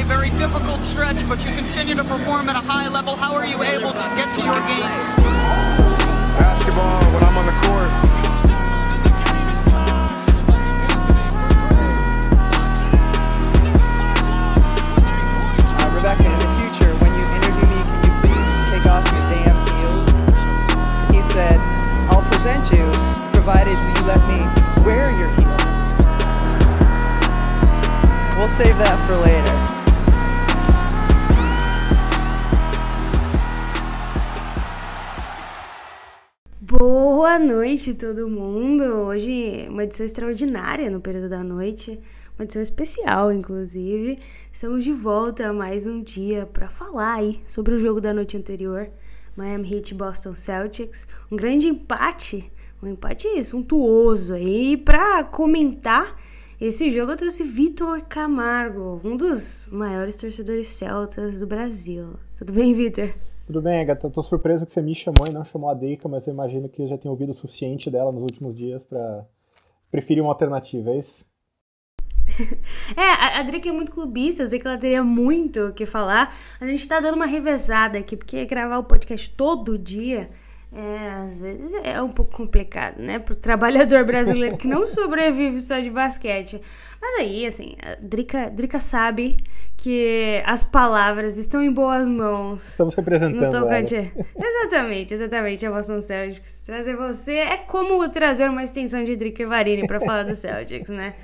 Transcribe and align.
a 0.00 0.04
very 0.04 0.30
difficult 0.30 0.82
stretch, 0.84 1.28
but 1.28 1.44
you 1.44 1.52
continue 1.52 1.94
to 1.94 2.04
perform 2.04 2.48
at 2.48 2.54
a 2.54 2.64
high 2.64 2.88
level. 2.88 3.16
How 3.16 3.34
are 3.34 3.46
you 3.46 3.60
able 3.62 3.90
to 3.90 4.06
get 4.14 4.32
to 4.36 4.42
your 4.44 4.60
game? 4.70 4.94
Basketball, 6.38 7.02
when 7.10 7.24
I'm 7.24 7.36
on 7.36 7.46
the 7.46 7.56
court, 7.66 7.90
Rebecca, 15.94 16.30
in 16.30 16.38
the 16.38 16.50
future, 16.62 16.94
when 17.02 17.10
you 17.18 17.24
interview 17.34 17.66
me, 17.66 17.82
can 17.82 17.98
you 18.06 18.14
please 18.22 18.46
take 18.70 18.86
off 18.86 19.02
your 19.10 19.26
damn 19.34 19.58
heels? 19.82 20.14
He 21.10 21.20
said, 21.32 21.58
I'll 22.06 22.22
present 22.22 22.70
you, 22.70 22.86
provided 23.34 23.74
you 23.74 23.98
let 24.06 24.22
me 24.30 24.46
wear 24.86 25.10
your 25.18 25.30
heels. 25.34 25.74
We'll 28.38 28.46
save 28.46 28.78
that 28.78 29.02
for 29.08 29.16
later. 29.16 29.67
Boa 37.38 37.54
noite, 37.54 37.94
todo 37.94 38.28
mundo! 38.28 38.82
Hoje, 38.82 39.68
uma 39.68 39.84
edição 39.84 40.04
extraordinária 40.04 40.90
no 40.90 41.00
período 41.00 41.28
da 41.28 41.44
noite, 41.44 41.96
uma 42.36 42.42
edição 42.42 42.60
especial, 42.60 43.30
inclusive. 43.30 44.18
Estamos 44.52 44.82
de 44.82 44.92
volta 44.92 45.52
mais 45.52 45.86
um 45.86 46.02
dia 46.02 46.46
para 46.46 46.68
falar 46.68 47.14
aí 47.14 47.40
sobre 47.46 47.76
o 47.76 47.78
jogo 47.78 48.00
da 48.00 48.12
noite 48.12 48.36
anterior, 48.36 48.90
Miami 49.36 49.72
Heat 49.72 49.94
Boston 49.94 50.34
Celtics. 50.34 51.06
Um 51.30 51.36
grande 51.36 51.68
empate, 51.68 52.50
um 52.82 52.88
empate 52.88 53.44
suntuoso 53.44 54.34
aí. 54.34 54.76
Para 54.76 55.22
comentar 55.22 56.20
esse 56.60 56.90
jogo, 56.90 57.12
eu 57.12 57.16
trouxe 57.16 57.44
Vitor 57.44 58.02
Camargo, 58.08 59.00
um 59.04 59.14
dos 59.14 59.68
maiores 59.70 60.16
torcedores 60.16 60.66
celtas 60.66 61.38
do 61.38 61.46
Brasil. 61.46 62.14
Tudo 62.36 62.52
bem, 62.52 62.74
Vitor? 62.74 63.14
Tudo 63.48 63.62
bem, 63.62 63.80
Agatha. 63.80 64.10
Tô 64.10 64.22
surpreso 64.22 64.66
que 64.66 64.70
você 64.70 64.82
me 64.82 64.94
chamou 64.94 65.26
e 65.26 65.32
não 65.32 65.42
chamou 65.42 65.70
a 65.70 65.74
Deika, 65.74 66.06
mas 66.06 66.26
eu 66.26 66.34
imagino 66.34 66.68
que 66.68 66.82
eu 66.82 66.86
já 66.86 66.98
tenha 66.98 67.10
ouvido 67.10 67.30
o 67.30 67.34
suficiente 67.34 67.90
dela 67.90 68.12
nos 68.12 68.20
últimos 68.20 68.54
dias 68.54 68.84
para 68.84 69.24
preferir 69.90 70.22
uma 70.22 70.32
alternativa, 70.32 70.90
é 70.90 70.98
isso? 70.98 71.24
é, 72.94 73.38
a 73.38 73.42
Drake 73.42 73.66
é 73.66 73.72
muito 73.72 73.90
clubista, 73.90 74.42
eu 74.42 74.48
sei 74.48 74.58
que 74.58 74.66
ela 74.66 74.76
teria 74.76 75.02
muito 75.02 75.68
o 75.68 75.72
que 75.72 75.86
falar. 75.86 76.36
A 76.60 76.66
gente 76.68 76.86
tá 76.86 77.00
dando 77.00 77.14
uma 77.14 77.24
revezada 77.24 77.98
aqui, 77.98 78.18
porque 78.18 78.44
gravar 78.44 78.80
o 78.80 78.84
podcast 78.84 79.30
todo 79.30 79.78
dia 79.78 80.28
é, 80.70 81.08
às 81.26 81.40
vezes 81.40 81.72
é 81.82 82.00
um 82.02 82.10
pouco 82.10 82.36
complicado, 82.36 82.98
né? 82.98 83.18
Pro 83.18 83.34
trabalhador 83.34 84.04
brasileiro 84.04 84.56
que 84.56 84.68
não 84.68 84.84
sobrevive 84.88 85.58
só 85.60 85.78
de 85.78 85.88
basquete. 85.88 86.60
Mas 87.00 87.20
aí, 87.20 87.46
assim, 87.46 87.74
a 87.82 87.96
Drica, 88.00 88.50
Drica 88.50 88.78
sabe 88.78 89.38
que 89.78 90.42
as 90.44 90.64
palavras 90.64 91.38
estão 91.38 91.62
em 91.62 91.72
boas 91.72 92.06
mãos. 92.06 92.68
Estamos 92.68 92.94
representando 92.94 93.40
no 93.40 93.50
tocante. 93.50 93.94
Exatamente, 94.36 95.14
exatamente, 95.14 95.64
a 95.64 95.70
Boston 95.70 96.00
Celtics. 96.02 96.62
Trazer 96.62 96.96
você 96.96 97.34
é 97.36 97.56
como 97.56 98.06
trazer 98.10 98.50
uma 98.50 98.62
extensão 98.62 99.02
de 99.04 99.16
Drica 99.16 99.42
e 99.42 99.46
Varini 99.46 99.86
pra 99.86 100.00
falar 100.00 100.24
do 100.24 100.36
Celtics, 100.36 100.90
né? 100.90 101.14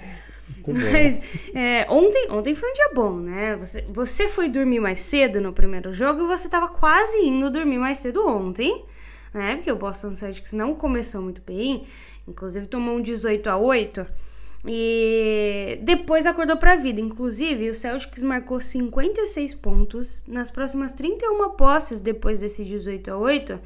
Mas 0.66 1.20
é, 1.54 1.84
ontem, 1.90 2.28
ontem 2.30 2.54
foi 2.54 2.70
um 2.70 2.72
dia 2.72 2.90
bom, 2.94 3.16
né? 3.16 3.56
Você, 3.56 3.84
você 3.88 4.28
foi 4.28 4.48
dormir 4.48 4.80
mais 4.80 5.00
cedo 5.00 5.40
no 5.40 5.52
primeiro 5.52 5.92
jogo 5.92 6.22
e 6.22 6.26
você 6.26 6.48
tava 6.48 6.68
quase 6.68 7.18
indo 7.18 7.50
dormir 7.50 7.78
mais 7.78 7.98
cedo 7.98 8.26
ontem 8.26 8.84
né? 9.34 9.56
Porque 9.56 9.70
o 9.70 9.76
Boston 9.76 10.12
Celtics 10.12 10.52
não 10.52 10.74
começou 10.74 11.20
muito 11.20 11.42
bem, 11.42 11.82
inclusive 12.26 12.66
tomou 12.66 12.96
um 12.96 13.02
18 13.02 13.50
a 13.50 13.56
8 13.58 14.06
e 14.66 15.78
depois 15.82 16.24
acordou 16.24 16.56
para 16.56 16.72
a 16.72 16.76
vida. 16.76 17.00
Inclusive, 17.00 17.68
o 17.68 17.74
Celtics 17.74 18.22
marcou 18.22 18.60
56 18.60 19.54
pontos 19.54 20.24
nas 20.26 20.50
próximas 20.50 20.94
31 20.94 21.50
posses 21.50 22.00
depois 22.00 22.40
desse 22.40 22.64
18 22.64 23.10
a 23.10 23.16
8, 23.16 23.60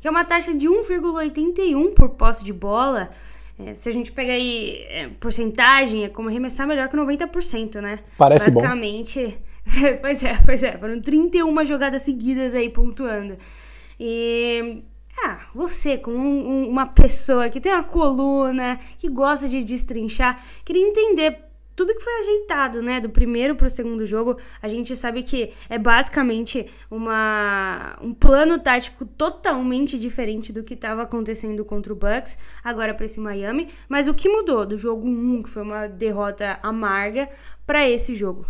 que 0.00 0.06
é 0.06 0.10
uma 0.10 0.24
taxa 0.24 0.52
de 0.52 0.68
1,81 0.68 1.94
por 1.94 2.10
posse 2.10 2.44
de 2.44 2.52
bola. 2.52 3.10
É, 3.58 3.74
se 3.76 3.88
a 3.88 3.92
gente 3.92 4.12
pegar 4.12 4.34
aí 4.34 4.84
é, 4.88 5.08
porcentagem, 5.20 6.04
é 6.04 6.08
como 6.08 6.28
arremessar 6.28 6.66
melhor 6.66 6.88
que 6.88 6.96
90%, 6.96 7.80
né? 7.80 8.00
Parece 8.18 8.50
Basicamente, 8.50 9.38
bom. 9.64 9.98
pois 10.02 10.22
é, 10.22 10.38
pois 10.44 10.62
é. 10.62 10.76
Foram 10.76 11.00
31 11.00 11.64
jogadas 11.64 12.02
seguidas 12.02 12.54
aí 12.54 12.68
pontuando. 12.68 13.38
E 13.98 14.82
ah, 15.18 15.46
você, 15.54 15.98
como 15.98 16.16
um, 16.16 16.48
um, 16.48 16.68
uma 16.68 16.86
pessoa 16.86 17.48
que 17.48 17.60
tem 17.60 17.72
uma 17.72 17.84
coluna, 17.84 18.78
que 18.98 19.08
gosta 19.08 19.48
de 19.48 19.62
destrinchar, 19.62 20.42
queria 20.64 20.86
entender 20.86 21.52
tudo 21.74 21.94
que 21.94 22.02
foi 22.02 22.12
ajeitado, 22.20 22.82
né, 22.82 23.00
do 23.00 23.08
primeiro 23.08 23.56
para 23.56 23.66
o 23.66 23.70
segundo 23.70 24.04
jogo, 24.04 24.36
a 24.60 24.68
gente 24.68 24.96
sabe 24.96 25.22
que 25.22 25.50
é 25.68 25.78
basicamente 25.78 26.66
uma, 26.90 27.98
um 28.00 28.12
plano 28.12 28.58
tático 28.58 29.06
totalmente 29.06 29.98
diferente 29.98 30.52
do 30.52 30.62
que 30.62 30.74
estava 30.74 31.02
acontecendo 31.02 31.64
contra 31.64 31.92
o 31.92 31.96
Bucks, 31.96 32.36
agora 32.62 32.94
para 32.94 33.06
esse 33.06 33.20
Miami. 33.20 33.68
Mas 33.88 34.06
o 34.06 34.14
que 34.14 34.28
mudou 34.28 34.66
do 34.66 34.76
jogo 34.76 35.06
1, 35.06 35.42
que 35.44 35.50
foi 35.50 35.62
uma 35.62 35.86
derrota 35.86 36.58
amarga, 36.62 37.28
para 37.66 37.88
esse 37.88 38.14
jogo? 38.14 38.46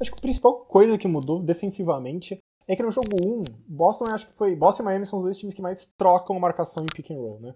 Acho 0.00 0.12
que 0.12 0.18
a 0.18 0.22
principal 0.22 0.64
coisa 0.64 0.96
que 0.96 1.08
mudou 1.08 1.42
defensivamente 1.42 2.38
é 2.72 2.76
que 2.76 2.82
no 2.84 2.92
jogo 2.92 3.08
1, 3.16 3.42
Boston 3.66 4.04
acho 4.12 4.28
que 4.28 4.34
foi. 4.34 4.54
Boston 4.54 4.84
e 4.84 4.86
Miami 4.86 5.04
são 5.04 5.18
os 5.18 5.24
dois 5.24 5.36
times 5.36 5.54
que 5.54 5.60
mais 5.60 5.86
trocam 5.98 6.38
marcação 6.38 6.84
em 6.84 6.88
pick 6.88 7.10
and 7.10 7.18
roll, 7.18 7.40
né? 7.40 7.54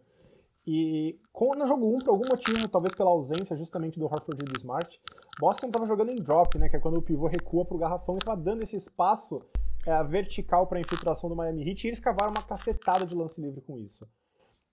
E 0.67 1.21
com, 1.33 1.55
no 1.55 1.67
jogo 1.69 1.87
1, 1.87 1.99
por 2.01 2.11
algum 2.11 2.25
motivo, 2.29 2.69
talvez 2.69 2.93
pela 2.97 3.11
ausência 3.11 3.57
justamente 3.57 3.97
do 3.97 4.07
Harford 4.07 4.43
e 4.43 4.45
do 4.45 4.59
Smart, 4.59 5.01
Boston 5.39 5.67
estava 5.67 5.87
jogando 5.87 6.11
em 6.11 6.17
drop, 6.17 6.59
né? 6.59 6.69
Que 6.69 6.75
é 6.77 6.81
quando 6.81 6.99
o 6.99 7.03
pivô 7.03 7.29
recua 7.29 7.65
pro 7.65 7.79
garrafão 7.79 8.17
e 8.17 8.19
estava 8.19 8.41
dando 8.41 8.65
esse 8.65 8.75
espaço 8.75 9.41
é, 9.87 10.03
vertical 10.03 10.67
para 10.67 10.79
a 10.79 10.81
infiltração 10.81 11.31
do 11.31 11.37
Miami 11.37 11.69
Heat 11.69 11.85
e 11.85 11.91
eles 11.91 12.01
cavaram 12.01 12.33
uma 12.33 12.43
cacetada 12.43 13.07
de 13.07 13.15
lance 13.15 13.41
livre 13.41 13.61
com 13.61 13.79
isso. 13.79 14.09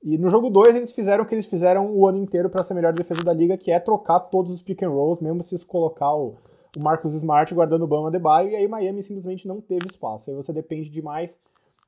E 0.01 0.17
no 0.17 0.27
jogo 0.27 0.49
2 0.49 0.75
eles 0.75 0.91
fizeram 0.91 1.23
o 1.23 1.27
que 1.27 1.35
eles 1.35 1.45
fizeram 1.45 1.95
o 1.95 2.07
ano 2.07 2.17
inteiro 2.17 2.49
para 2.49 2.63
ser 2.63 2.73
a 2.73 2.75
melhor 2.77 2.93
defesa 2.93 3.23
da 3.23 3.31
liga, 3.31 3.57
que 3.59 3.71
é 3.71 3.79
trocar 3.79 4.19
todos 4.21 4.51
os 4.51 4.61
pick 4.63 4.81
and 4.81 4.89
rolls, 4.89 5.23
mesmo 5.23 5.43
se 5.43 5.63
colocar 5.67 6.15
o 6.15 6.37
o 6.75 6.79
Marcos 6.79 7.13
Smart 7.13 7.53
guardando 7.53 7.83
o 7.83 7.87
Bama 7.87 8.07
Adebayo, 8.07 8.49
e 8.49 8.55
aí 8.55 8.67
Miami 8.67 9.03
simplesmente 9.03 9.47
não 9.47 9.59
teve 9.59 9.87
espaço. 9.87 10.29
Aí 10.29 10.35
você 10.35 10.53
depende 10.53 10.89
demais 10.89 11.39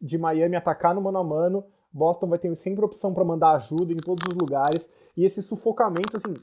de 0.01 0.17
Miami 0.17 0.55
atacar 0.55 0.93
no 0.93 1.01
mano 1.01 1.17
a 1.17 1.23
mano, 1.23 1.65
Boston 1.91 2.27
vai 2.27 2.39
ter 2.39 2.53
sempre 2.55 2.83
opção 2.83 3.13
para 3.13 3.23
mandar 3.23 3.53
ajuda 3.53 3.93
em 3.93 3.97
todos 3.97 4.27
os 4.27 4.35
lugares, 4.35 4.91
e 5.15 5.23
esse 5.23 5.41
sufocamento, 5.41 6.17
assim, 6.17 6.33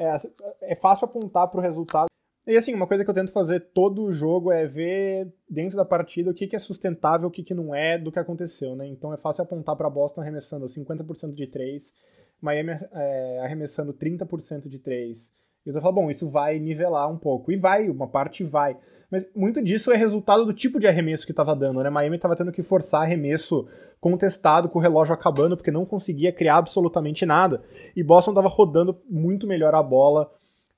é, 0.00 0.72
é 0.72 0.74
fácil 0.74 1.04
apontar 1.04 1.48
para 1.48 1.60
o 1.60 1.62
resultado. 1.62 2.06
E 2.46 2.56
assim, 2.56 2.74
uma 2.74 2.86
coisa 2.86 3.04
que 3.04 3.10
eu 3.10 3.14
tento 3.14 3.32
fazer 3.32 3.60
todo 3.72 4.02
o 4.02 4.12
jogo 4.12 4.52
é 4.52 4.66
ver 4.66 5.32
dentro 5.48 5.76
da 5.76 5.84
partida 5.84 6.30
o 6.30 6.34
que, 6.34 6.46
que 6.46 6.56
é 6.56 6.58
sustentável, 6.58 7.28
o 7.28 7.30
que, 7.30 7.42
que 7.42 7.54
não 7.54 7.74
é 7.74 7.96
do 7.96 8.12
que 8.12 8.18
aconteceu, 8.18 8.76
né? 8.76 8.86
Então 8.86 9.14
é 9.14 9.16
fácil 9.16 9.42
apontar 9.42 9.74
para 9.76 9.88
Boston 9.88 10.20
arremessando 10.20 10.66
50% 10.66 11.32
de 11.32 11.46
3, 11.46 11.94
Miami 12.42 12.72
é, 12.92 13.40
arremessando 13.42 13.94
30% 13.94 14.68
de 14.68 14.78
3, 14.78 15.32
e 15.66 15.70
eu 15.70 15.80
falo, 15.80 15.94
bom, 15.94 16.10
isso 16.10 16.28
vai 16.28 16.58
nivelar 16.58 17.10
um 17.10 17.16
pouco. 17.16 17.50
E 17.50 17.56
vai, 17.56 17.88
uma 17.88 18.06
parte 18.06 18.44
vai. 18.44 18.76
Mas 19.10 19.26
muito 19.34 19.62
disso 19.62 19.92
é 19.92 19.96
resultado 19.96 20.44
do 20.44 20.52
tipo 20.52 20.78
de 20.78 20.86
arremesso 20.86 21.24
que 21.24 21.32
estava 21.32 21.54
dando, 21.54 21.82
né? 21.82 21.88
Miami 21.88 22.16
estava 22.16 22.36
tendo 22.36 22.52
que 22.52 22.62
forçar 22.62 23.02
arremesso 23.02 23.66
contestado 24.00 24.68
com 24.68 24.78
o 24.78 24.82
relógio 24.82 25.14
acabando, 25.14 25.56
porque 25.56 25.70
não 25.70 25.86
conseguia 25.86 26.32
criar 26.32 26.56
absolutamente 26.56 27.24
nada. 27.24 27.62
E 27.96 28.02
Boston 28.02 28.32
estava 28.32 28.48
rodando 28.48 29.00
muito 29.08 29.46
melhor 29.46 29.74
a 29.74 29.82
bola 29.82 30.30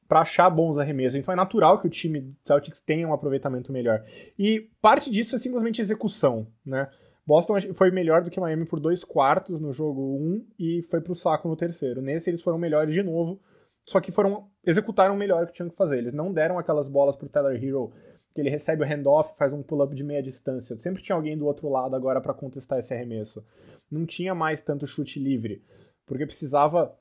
para 0.06 0.20
achar 0.20 0.48
bons 0.48 0.78
arremessos. 0.78 1.18
Então 1.18 1.32
é 1.32 1.36
natural 1.36 1.80
que 1.80 1.86
o 1.86 1.90
time 1.90 2.32
Celtics 2.44 2.80
tenha 2.80 3.08
um 3.08 3.12
aproveitamento 3.12 3.72
melhor. 3.72 4.04
E 4.38 4.68
parte 4.80 5.10
disso 5.10 5.34
é 5.34 5.38
simplesmente 5.38 5.80
execução, 5.82 6.46
né? 6.64 6.88
Boston 7.26 7.58
foi 7.74 7.90
melhor 7.90 8.22
do 8.22 8.30
que 8.30 8.38
Miami 8.38 8.66
por 8.66 8.78
dois 8.78 9.02
quartos 9.02 9.60
no 9.60 9.72
jogo 9.72 10.00
1 10.00 10.22
um, 10.22 10.46
e 10.56 10.82
foi 10.82 11.00
pro 11.00 11.16
saco 11.16 11.48
no 11.48 11.56
terceiro. 11.56 12.00
Nesse 12.00 12.30
eles 12.30 12.40
foram 12.40 12.56
melhores 12.56 12.94
de 12.94 13.02
novo 13.02 13.40
só 13.86 14.00
que 14.00 14.10
foram 14.10 14.48
executaram 14.64 15.16
melhor 15.16 15.44
o 15.44 15.46
que 15.46 15.52
tinham 15.52 15.70
que 15.70 15.76
fazer. 15.76 15.98
Eles 15.98 16.12
não 16.12 16.32
deram 16.32 16.58
aquelas 16.58 16.88
bolas 16.88 17.16
pro 17.16 17.28
Tyler 17.28 17.62
Hero 17.62 17.92
que 18.34 18.40
ele 18.42 18.50
recebe 18.50 18.82
o 18.82 18.86
handoff, 18.86 19.34
faz 19.38 19.50
um 19.52 19.62
pull-up 19.62 19.94
de 19.94 20.04
meia 20.04 20.22
distância. 20.22 20.76
Sempre 20.76 21.02
tinha 21.02 21.16
alguém 21.16 21.38
do 21.38 21.46
outro 21.46 21.70
lado 21.70 21.96
agora 21.96 22.20
para 22.20 22.34
contestar 22.34 22.78
esse 22.78 22.92
arremesso. 22.92 23.42
Não 23.90 24.04
tinha 24.04 24.34
mais 24.34 24.60
tanto 24.60 24.86
chute 24.86 25.18
livre, 25.18 25.64
porque 26.04 26.26
precisava 26.26 26.94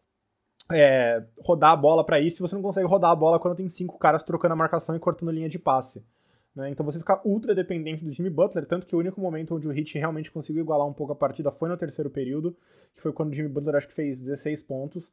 é, 0.72 1.26
rodar 1.42 1.72
a 1.72 1.76
bola 1.76 2.06
para 2.06 2.22
isso. 2.22 2.40
E 2.40 2.48
você 2.48 2.56
não 2.56 2.62
consegue 2.62 2.88
rodar 2.88 3.12
a 3.12 3.16
bola 3.16 3.38
quando 3.38 3.58
tem 3.58 3.68
cinco 3.68 4.00
caras 4.00 4.24
trocando 4.24 4.54
a 4.54 4.58
marcação 4.58 4.96
e 4.96 5.00
cortando 5.00 5.32
linha 5.32 5.50
de 5.50 5.60
passe. 5.60 6.06
Né? 6.56 6.70
Então 6.70 6.86
você 6.86 7.00
fica 7.00 7.22
ultra 7.26 7.54
dependente 7.54 8.06
do 8.06 8.12
Jimmy 8.12 8.30
Butler, 8.30 8.66
tanto 8.66 8.88
que 8.88 8.96
o 8.96 9.00
único 9.00 9.20
momento 9.20 9.56
onde 9.56 9.68
o 9.68 9.78
Heat 9.78 9.98
realmente 9.98 10.32
conseguiu 10.32 10.64
igualar 10.64 10.88
um 10.88 10.94
pouco 10.94 11.12
a 11.12 11.16
partida 11.16 11.52
foi 11.52 11.68
no 11.68 11.76
terceiro 11.76 12.10
período, 12.10 12.56
que 12.96 13.02
foi 13.02 13.12
quando 13.12 13.32
o 13.32 13.34
Jimmy 13.34 13.50
Butler 13.50 13.76
acho 13.76 13.90
que 13.90 13.94
fez 13.94 14.22
16 14.22 14.64
pontos 14.64 15.12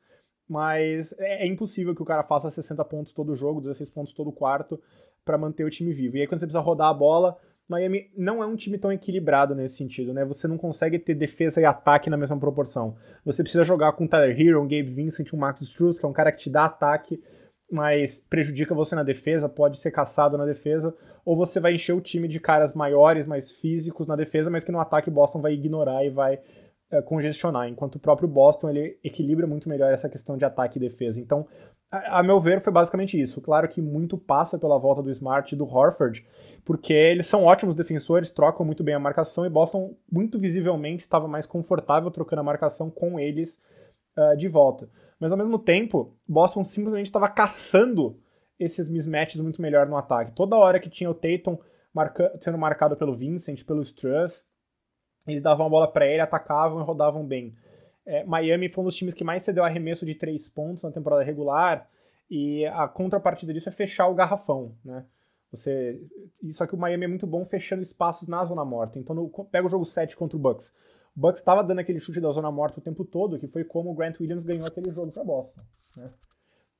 mas 0.48 1.14
é, 1.18 1.44
é, 1.44 1.46
impossível 1.46 1.94
que 1.94 2.02
o 2.02 2.06
cara 2.06 2.22
faça 2.22 2.50
60 2.50 2.84
pontos 2.84 3.12
todo 3.12 3.36
jogo, 3.36 3.60
16 3.60 3.90
pontos 3.90 4.12
todo 4.12 4.32
quarto, 4.32 4.80
para 5.24 5.38
manter 5.38 5.64
o 5.64 5.70
time 5.70 5.92
vivo. 5.92 6.16
E 6.16 6.20
aí, 6.20 6.26
quando 6.26 6.40
você 6.40 6.46
precisa 6.46 6.60
rodar 6.60 6.88
a 6.88 6.94
bola, 6.94 7.36
Miami 7.68 8.10
não 8.16 8.42
é 8.42 8.46
um 8.46 8.56
time 8.56 8.76
tão 8.76 8.92
equilibrado 8.92 9.54
nesse 9.54 9.76
sentido, 9.76 10.12
né? 10.12 10.24
Você 10.24 10.46
não 10.46 10.58
consegue 10.58 10.98
ter 10.98 11.14
defesa 11.14 11.60
e 11.60 11.64
ataque 11.64 12.10
na 12.10 12.16
mesma 12.16 12.38
proporção. 12.38 12.96
Você 13.24 13.42
precisa 13.42 13.64
jogar 13.64 13.92
com 13.92 14.04
o 14.04 14.08
Tyler 14.08 14.38
Hero, 14.38 14.60
um 14.60 14.68
Gabe 14.68 14.82
Vincent, 14.82 15.32
um 15.32 15.38
Max 15.38 15.62
Struz, 15.62 15.98
que 15.98 16.04
é 16.04 16.08
um 16.08 16.12
cara 16.12 16.32
que 16.32 16.42
te 16.42 16.50
dá 16.50 16.64
ataque, 16.64 17.22
mas 17.70 18.20
prejudica 18.20 18.74
você 18.74 18.94
na 18.94 19.02
defesa, 19.02 19.48
pode 19.48 19.78
ser 19.78 19.90
caçado 19.90 20.36
na 20.36 20.44
defesa, 20.44 20.94
ou 21.24 21.34
você 21.34 21.58
vai 21.58 21.74
encher 21.74 21.94
o 21.94 22.00
time 22.00 22.28
de 22.28 22.38
caras 22.38 22.74
maiores, 22.74 23.26
mais 23.26 23.52
físicos 23.52 24.06
na 24.06 24.16
defesa, 24.16 24.50
mas 24.50 24.64
que 24.64 24.72
no 24.72 24.80
ataque 24.80 25.10
Boston 25.10 25.40
vai 25.40 25.54
ignorar 25.54 26.04
e 26.04 26.10
vai 26.10 26.38
congestionar, 27.00 27.68
enquanto 27.68 27.94
o 27.94 27.98
próprio 27.98 28.28
Boston 28.28 28.68
ele 28.68 28.98
equilibra 29.02 29.46
muito 29.46 29.68
melhor 29.68 29.90
essa 29.90 30.08
questão 30.08 30.36
de 30.36 30.44
ataque 30.44 30.76
e 30.76 30.80
defesa. 30.80 31.20
Então, 31.20 31.46
a, 31.90 32.18
a 32.18 32.22
meu 32.22 32.38
ver, 32.38 32.60
foi 32.60 32.72
basicamente 32.72 33.18
isso. 33.20 33.40
Claro 33.40 33.68
que 33.68 33.80
muito 33.80 34.18
passa 34.18 34.58
pela 34.58 34.78
volta 34.78 35.02
do 35.02 35.10
Smart 35.10 35.54
e 35.54 35.56
do 35.56 35.64
Horford, 35.64 36.26
porque 36.64 36.92
eles 36.92 37.26
são 37.26 37.44
ótimos 37.44 37.74
defensores, 37.74 38.30
trocam 38.30 38.66
muito 38.66 38.82
bem 38.84 38.94
a 38.94 38.98
marcação 38.98 39.46
e 39.46 39.50
Boston 39.50 39.96
muito 40.10 40.38
visivelmente 40.38 41.02
estava 41.02 41.26
mais 41.26 41.46
confortável 41.46 42.10
trocando 42.10 42.40
a 42.40 42.44
marcação 42.44 42.90
com 42.90 43.18
eles 43.18 43.62
uh, 44.18 44.36
de 44.36 44.48
volta. 44.48 44.88
Mas 45.18 45.32
ao 45.32 45.38
mesmo 45.38 45.58
tempo, 45.58 46.16
Boston 46.26 46.64
simplesmente 46.64 47.06
estava 47.06 47.28
caçando 47.28 48.18
esses 48.58 48.88
mismatches 48.88 49.40
muito 49.40 49.62
melhor 49.62 49.86
no 49.86 49.96
ataque. 49.96 50.32
Toda 50.32 50.56
hora 50.56 50.80
que 50.80 50.90
tinha 50.90 51.10
o 51.10 51.14
Tatum 51.14 51.58
marca 51.94 52.32
sendo 52.40 52.58
marcado 52.58 52.96
pelo 52.96 53.14
Vincent, 53.14 53.64
pelo 53.64 53.82
Struss, 53.82 54.48
eles 55.26 55.42
davam 55.42 55.66
a 55.66 55.68
bola 55.68 55.90
para 55.90 56.06
ele, 56.06 56.20
atacavam 56.20 56.80
e 56.80 56.84
rodavam 56.84 57.24
bem. 57.24 57.54
É, 58.04 58.24
Miami 58.24 58.68
foi 58.68 58.82
um 58.82 58.86
dos 58.86 58.96
times 58.96 59.14
que 59.14 59.24
mais 59.24 59.42
cedeu 59.42 59.64
arremesso 59.64 60.04
de 60.04 60.14
três 60.14 60.48
pontos 60.48 60.82
na 60.82 60.90
temporada 60.90 61.22
regular, 61.22 61.88
e 62.30 62.64
a 62.66 62.88
contrapartida 62.88 63.52
disso 63.52 63.68
é 63.68 63.72
fechar 63.72 64.08
o 64.08 64.14
garrafão, 64.14 64.74
né? 64.84 65.04
Você, 65.52 66.00
só 66.50 66.66
que 66.66 66.74
o 66.74 66.78
Miami 66.78 67.04
é 67.04 67.08
muito 67.08 67.26
bom 67.26 67.44
fechando 67.44 67.82
espaços 67.82 68.26
na 68.26 68.42
zona 68.42 68.64
morta. 68.64 68.98
Então, 68.98 69.14
no, 69.14 69.28
pega 69.28 69.66
o 69.66 69.68
jogo 69.68 69.84
7 69.84 70.16
contra 70.16 70.34
o 70.34 70.40
Bucks. 70.40 70.74
O 71.14 71.20
Bucks 71.20 71.40
estava 71.40 71.62
dando 71.62 71.80
aquele 71.80 72.00
chute 72.00 72.22
da 72.22 72.30
zona 72.30 72.50
morta 72.50 72.80
o 72.80 72.82
tempo 72.82 73.04
todo, 73.04 73.38
que 73.38 73.46
foi 73.46 73.62
como 73.64 73.90
o 73.90 73.94
Grant 73.94 74.18
Williams 74.18 74.44
ganhou 74.44 74.66
aquele 74.66 74.90
jogo 74.90 75.12
para 75.12 75.22
Boston. 75.22 75.60
Né? 75.94 76.10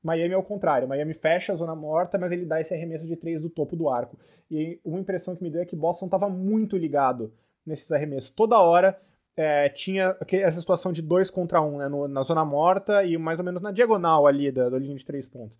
Miami 0.02 0.32
é 0.32 0.38
o 0.38 0.42
contrário. 0.42 0.88
Miami 0.88 1.12
fecha 1.12 1.52
a 1.52 1.56
zona 1.56 1.76
morta, 1.76 2.16
mas 2.16 2.32
ele 2.32 2.46
dá 2.46 2.62
esse 2.62 2.72
arremesso 2.72 3.06
de 3.06 3.14
três 3.14 3.42
do 3.42 3.50
topo 3.50 3.76
do 3.76 3.90
arco. 3.90 4.18
E 4.50 4.80
uma 4.82 4.98
impressão 4.98 5.36
que 5.36 5.42
me 5.42 5.50
deu 5.50 5.60
é 5.60 5.66
que 5.66 5.76
Boston 5.76 6.06
estava 6.06 6.30
muito 6.30 6.78
ligado 6.78 7.30
nesses 7.66 7.90
arremessos. 7.92 8.30
Toda 8.30 8.60
hora 8.60 9.00
é, 9.36 9.68
tinha 9.68 10.16
essa 10.32 10.60
situação 10.60 10.92
de 10.92 11.02
dois 11.02 11.30
contra 11.30 11.60
um, 11.60 11.78
né, 11.78 11.88
no, 11.88 12.06
na 12.08 12.22
zona 12.22 12.44
morta 12.44 13.04
e 13.04 13.16
mais 13.16 13.38
ou 13.38 13.44
menos 13.44 13.62
na 13.62 13.72
diagonal 13.72 14.26
ali 14.26 14.50
da, 14.50 14.68
da 14.68 14.78
linha 14.78 14.96
de 14.96 15.04
três 15.04 15.28
pontos 15.28 15.58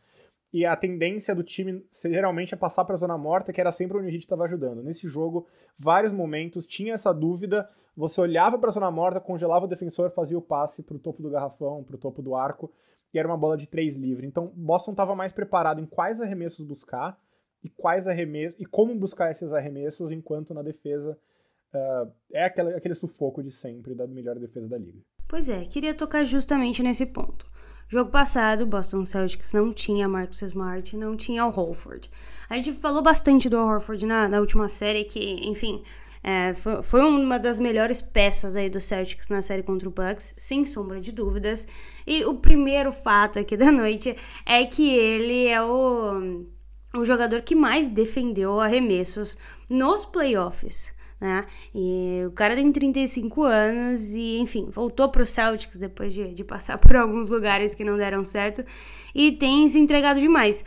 e 0.53 0.67
a 0.67 0.77
tendência 0.77 1.35
do 1.35 1.43
time 1.43 1.85
geralmente 1.91 2.53
é 2.53 2.57
passar 2.57 2.85
para 2.85 2.95
a 2.95 2.99
zona 2.99 3.17
morta, 3.17 3.53
que 3.53 3.61
era 3.61 3.73
sempre 3.73 3.97
onde 3.97 4.09
o 4.09 4.11
Heat 4.11 4.21
estava 4.21 4.45
ajudando. 4.45 4.83
Nesse 4.83 5.09
jogo, 5.09 5.47
vários 5.79 6.13
momentos 6.13 6.67
tinha 6.67 6.93
essa 6.93 7.13
dúvida, 7.13 7.69
você 7.97 8.21
olhava 8.21 8.59
para 8.59 8.69
a 8.69 8.73
zona 8.73 8.91
morta, 8.91 9.19
congelava 9.19 9.65
o 9.65 9.69
defensor, 9.69 10.11
fazia 10.11 10.37
o 10.37 10.43
passe 10.43 10.83
para 10.83 10.97
o 10.97 10.99
topo 10.99 11.23
do 11.23 11.31
garrafão, 11.31 11.83
para 11.83 11.97
o 11.97 11.99
topo 11.99 12.21
do 12.21 12.35
arco, 12.35 12.71
e 13.15 13.19
era 13.19 13.27
uma 13.27 13.37
bola 13.37 13.57
de 13.57 13.67
três 13.67 13.97
livre. 13.97 14.27
Então, 14.27 14.53
Boston 14.55 14.91
estava 14.91 15.17
mais 15.17 15.33
preparado 15.33 15.81
em 15.81 15.87
quais 15.87 16.21
arremessos 16.21 16.67
buscar 16.67 17.19
e 17.65 17.71
quais 17.71 18.07
arremessos 18.07 18.61
e 18.61 18.67
como 18.67 18.95
buscar 18.95 19.31
esses 19.31 19.55
arremessos, 19.55 20.11
enquanto 20.11 20.53
na 20.53 20.63
defesa 20.63 21.19
uh, 21.75 22.11
é 22.33 22.45
aquele, 22.45 22.75
aquele 22.75 22.95
sufoco 22.95 23.43
de 23.43 23.51
sempre 23.51 23.95
da 23.95 24.07
melhor 24.07 24.39
defesa 24.39 24.69
da 24.69 24.79
liga. 24.79 24.99
Pois 25.29 25.49
é, 25.49 25.65
queria 25.65 25.95
tocar 25.95 26.25
justamente 26.25 26.83
nesse 26.83 27.07
ponto. 27.07 27.51
Jogo 27.89 28.11
passado, 28.11 28.67
Boston 28.67 29.05
Celtics 29.05 29.53
não 29.53 29.73
tinha 29.73 30.09
Marcus 30.09 30.41
Smart, 30.43 30.97
não 30.97 31.17
tinha 31.17 31.45
o 31.45 31.49
Horford. 31.49 32.11
A 32.49 32.57
gente 32.57 32.73
falou 32.73 33.03
bastante 33.03 33.51
do 33.51 33.59
Horford 33.59 34.07
na, 34.07 34.29
na 34.29 34.41
última 34.41 34.69
série, 34.69 35.05
que, 35.05 35.47
enfim, 35.47 35.83
é, 36.23 36.55
foi, 36.55 36.83
foi, 36.83 37.01
uma 37.03 37.39
das 37.39 37.61
melhores 37.61 38.01
peças 38.01 38.57
aí 38.57 38.71
do 38.71 38.81
Celtics 38.81 39.29
na 39.29 39.43
série 39.43 39.63
contra 39.63 39.89
o 39.89 39.93
Bucks, 39.93 40.35
sem 40.39 40.65
sombra 40.65 41.01
de 41.01 41.13
dúvidas. 41.13 41.67
E 42.07 42.25
o 42.25 42.35
primeiro 42.35 42.93
fato 42.93 43.39
aqui 43.39 43.57
da 43.59 43.71
noite 43.71 44.17
é 44.47 44.65
que 44.65 44.89
ele 44.89 45.47
é 45.49 45.63
o, 45.63 46.47
o 46.95 47.05
jogador 47.05 47.43
que 47.43 47.55
mais 47.55 47.91
defendeu 47.91 48.59
arremessos 48.61 49.37
nos 49.69 50.05
playoffs 50.05 50.95
né? 51.23 51.47
E 51.73 52.25
o 52.27 52.33
cara 52.33 52.57
tem 52.57 52.71
35 52.73 53.45
anos 53.45 54.13
e, 54.13 54.39
enfim, 54.39 54.69
voltou 54.69 55.09
pro 55.09 55.25
Celtics 55.25 55.79
depois 55.79 56.13
de, 56.13 56.35
de 56.35 56.43
passar 56.43 56.77
por 56.79 56.97
alguns 56.97 57.31
lugares 57.31 57.77
que 57.77 57.85
não 57.85 57.97
deram 57.97 58.25
certo 58.25 58.65
e 59.15 59.31
tem 59.31 59.69
se 59.69 59.79
entregado 59.79 60.19
demais. 60.19 60.65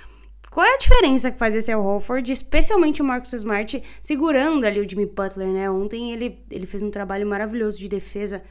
Qual 0.50 0.66
é 0.66 0.76
a 0.76 0.78
diferença 0.78 1.30
que 1.30 1.38
faz 1.38 1.54
esse 1.54 1.70
Al 1.70 1.84
Horford, 1.84 2.32
especialmente 2.32 3.02
o 3.02 3.06
Marcus 3.06 3.34
Smart, 3.34 3.84
segurando 4.02 4.64
ali 4.66 4.80
o 4.80 4.90
Jimmy 4.90 5.06
Butler, 5.06 5.50
né? 5.50 5.70
Ontem 5.70 6.14
ele, 6.14 6.46
ele 6.50 6.66
fez 6.66 6.82
um 6.82 6.90
trabalho 6.90 7.28
maravilhoso 7.28 7.78
de 7.78 7.90
defesa 7.90 8.42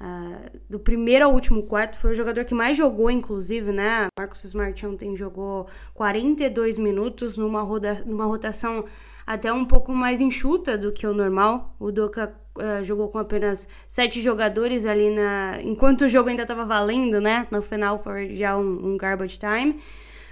Uh, 0.00 0.58
do 0.68 0.78
primeiro 0.78 1.24
ao 1.24 1.32
último 1.32 1.62
quarto, 1.62 1.96
foi 1.96 2.10
o 2.12 2.14
jogador 2.14 2.44
que 2.44 2.54
mais 2.54 2.76
jogou, 2.76 3.10
inclusive, 3.10 3.70
né? 3.70 4.08
Marcus 4.18 4.44
Smart 4.44 4.86
ontem 4.86 5.16
jogou 5.16 5.66
42 5.94 6.78
minutos 6.78 7.36
numa, 7.36 7.62
roda, 7.62 8.02
numa 8.04 8.24
rotação 8.24 8.84
até 9.26 9.52
um 9.52 9.64
pouco 9.64 9.92
mais 9.92 10.20
enxuta 10.20 10.76
do 10.76 10.92
que 10.92 11.06
o 11.06 11.14
normal. 11.14 11.74
O 11.78 11.92
Doca 11.92 12.34
uh, 12.58 12.84
jogou 12.84 13.08
com 13.08 13.18
apenas 13.18 13.68
sete 13.88 14.20
jogadores 14.20 14.84
ali 14.84 15.10
na. 15.10 15.60
Enquanto 15.62 16.02
o 16.02 16.08
jogo 16.08 16.28
ainda 16.28 16.42
estava 16.42 16.64
valendo, 16.64 17.20
né? 17.20 17.46
No 17.50 17.62
final 17.62 18.02
foi 18.02 18.34
já 18.34 18.56
um, 18.56 18.94
um 18.94 18.96
garbage 18.96 19.38
time. 19.38 19.76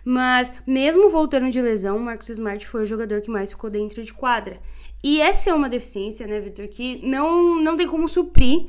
Mas, 0.05 0.53
mesmo 0.67 1.09
voltando 1.09 1.49
de 1.49 1.61
lesão, 1.61 1.97
o 1.97 2.01
Marcus 2.01 2.29
Smart 2.31 2.67
foi 2.67 2.83
o 2.83 2.87
jogador 2.87 3.21
que 3.21 3.31
mais 3.31 3.51
ficou 3.51 3.71
dentro 3.71 4.03
de 4.03 4.13
quadra. 4.13 4.59
E 5.03 5.21
essa 5.21 5.51
é 5.51 5.55
uma 5.55 5.69
deficiência, 5.69 6.27
né, 6.27 6.41
Victor, 6.41 6.67
que 6.67 7.01
não, 7.07 7.61
não 7.61 7.77
tem 7.77 7.87
como 7.87 8.09
suprir 8.09 8.67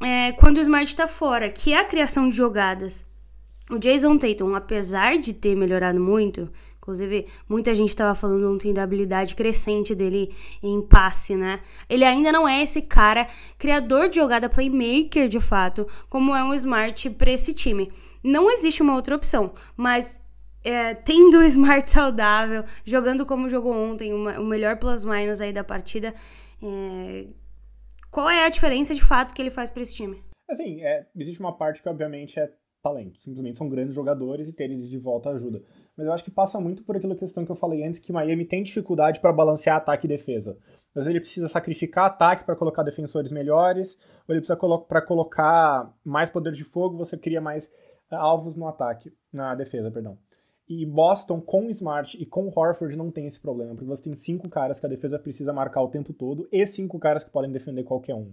é, 0.00 0.32
quando 0.32 0.56
o 0.56 0.60
Smart 0.60 0.88
está 0.88 1.06
fora, 1.06 1.50
que 1.50 1.72
é 1.72 1.80
a 1.80 1.84
criação 1.84 2.28
de 2.28 2.36
jogadas. 2.36 3.06
O 3.70 3.78
Jason 3.78 4.18
Tatum, 4.18 4.54
apesar 4.54 5.18
de 5.18 5.32
ter 5.32 5.54
melhorado 5.54 6.00
muito, 6.00 6.50
inclusive 6.78 7.26
muita 7.48 7.74
gente 7.74 7.90
estava 7.90 8.14
falando 8.16 8.52
ontem 8.52 8.72
da 8.72 8.82
habilidade 8.82 9.36
crescente 9.36 9.94
dele 9.94 10.34
em 10.60 10.82
passe, 10.82 11.36
né? 11.36 11.60
Ele 11.88 12.04
ainda 12.04 12.32
não 12.32 12.48
é 12.48 12.62
esse 12.62 12.82
cara 12.82 13.28
criador 13.56 14.08
de 14.08 14.16
jogada 14.16 14.48
playmaker 14.48 15.28
de 15.28 15.38
fato, 15.38 15.86
como 16.08 16.34
é 16.34 16.42
um 16.42 16.54
Smart 16.54 17.10
para 17.10 17.30
esse 17.30 17.54
time. 17.54 17.92
Não 18.24 18.50
existe 18.50 18.82
uma 18.82 18.96
outra 18.96 19.14
opção, 19.14 19.52
mas 19.76 20.20
é, 20.64 20.94
tendo 20.94 21.38
o 21.38 21.44
Smart 21.44 21.88
saudável, 21.88 22.64
jogando 22.84 23.24
como 23.24 23.48
jogou 23.48 23.72
ontem, 23.72 24.12
uma, 24.12 24.40
o 24.40 24.44
melhor 24.44 24.76
plus-minus 24.76 25.40
aí 25.40 25.52
da 25.52 25.62
partida, 25.62 26.14
é, 26.62 27.26
qual 28.10 28.28
é 28.28 28.44
a 28.44 28.48
diferença 28.48 28.94
de 28.94 29.02
fato 29.02 29.34
que 29.34 29.40
ele 29.40 29.50
faz 29.50 29.70
para 29.70 29.82
esse 29.82 29.94
time? 29.94 30.22
Assim, 30.48 30.82
é, 30.82 31.06
existe 31.16 31.40
uma 31.40 31.56
parte 31.56 31.82
que 31.82 31.88
obviamente 31.88 32.38
é 32.38 32.52
talento. 32.82 33.20
Simplesmente 33.20 33.58
são 33.58 33.68
grandes 33.68 33.94
jogadores 33.94 34.48
e 34.48 34.52
ter 34.52 34.64
eles 34.64 34.88
de 34.88 34.98
volta 34.98 35.30
ajuda. 35.30 35.62
Mas 35.96 36.06
eu 36.06 36.12
acho 36.12 36.24
que 36.24 36.30
passa 36.30 36.60
muito 36.60 36.82
por 36.82 36.96
aquela 36.96 37.14
questão 37.14 37.44
que 37.44 37.52
eu 37.52 37.56
falei 37.56 37.84
antes, 37.84 38.00
que 38.00 38.12
Miami 38.12 38.44
tem 38.44 38.62
dificuldade 38.62 39.20
para 39.20 39.32
balancear 39.32 39.76
ataque 39.76 40.06
e 40.06 40.08
defesa. 40.08 40.58
Às 40.88 40.94
vezes 40.94 41.10
ele 41.10 41.20
precisa 41.20 41.48
sacrificar 41.48 42.06
ataque 42.06 42.44
para 42.44 42.56
colocar 42.56 42.82
defensores 42.82 43.30
melhores, 43.30 44.00
ou 44.26 44.34
ele 44.34 44.40
precisa 44.40 44.56
colo 44.56 44.80
para 44.80 45.02
colocar 45.02 45.94
mais 46.04 46.30
poder 46.30 46.52
de 46.52 46.64
fogo, 46.64 46.96
você 46.96 47.16
cria 47.16 47.40
mais 47.40 47.66
uh, 48.10 48.16
alvos 48.16 48.56
no 48.56 48.66
ataque, 48.66 49.12
na 49.32 49.54
defesa, 49.54 49.90
perdão. 49.90 50.18
E 50.72 50.86
Boston, 50.86 51.40
com 51.40 51.68
Smart 51.68 52.16
e 52.16 52.24
com 52.24 52.46
Horford, 52.46 52.96
não 52.96 53.10
tem 53.10 53.26
esse 53.26 53.40
problema, 53.40 53.74
porque 53.74 53.88
você 53.88 54.04
tem 54.04 54.14
cinco 54.14 54.48
caras 54.48 54.78
que 54.78 54.86
a 54.86 54.88
defesa 54.88 55.18
precisa 55.18 55.52
marcar 55.52 55.82
o 55.82 55.88
tempo 55.88 56.12
todo 56.12 56.48
e 56.52 56.64
cinco 56.64 56.96
caras 56.96 57.24
que 57.24 57.30
podem 57.30 57.50
defender 57.50 57.82
qualquer 57.82 58.14
um. 58.14 58.32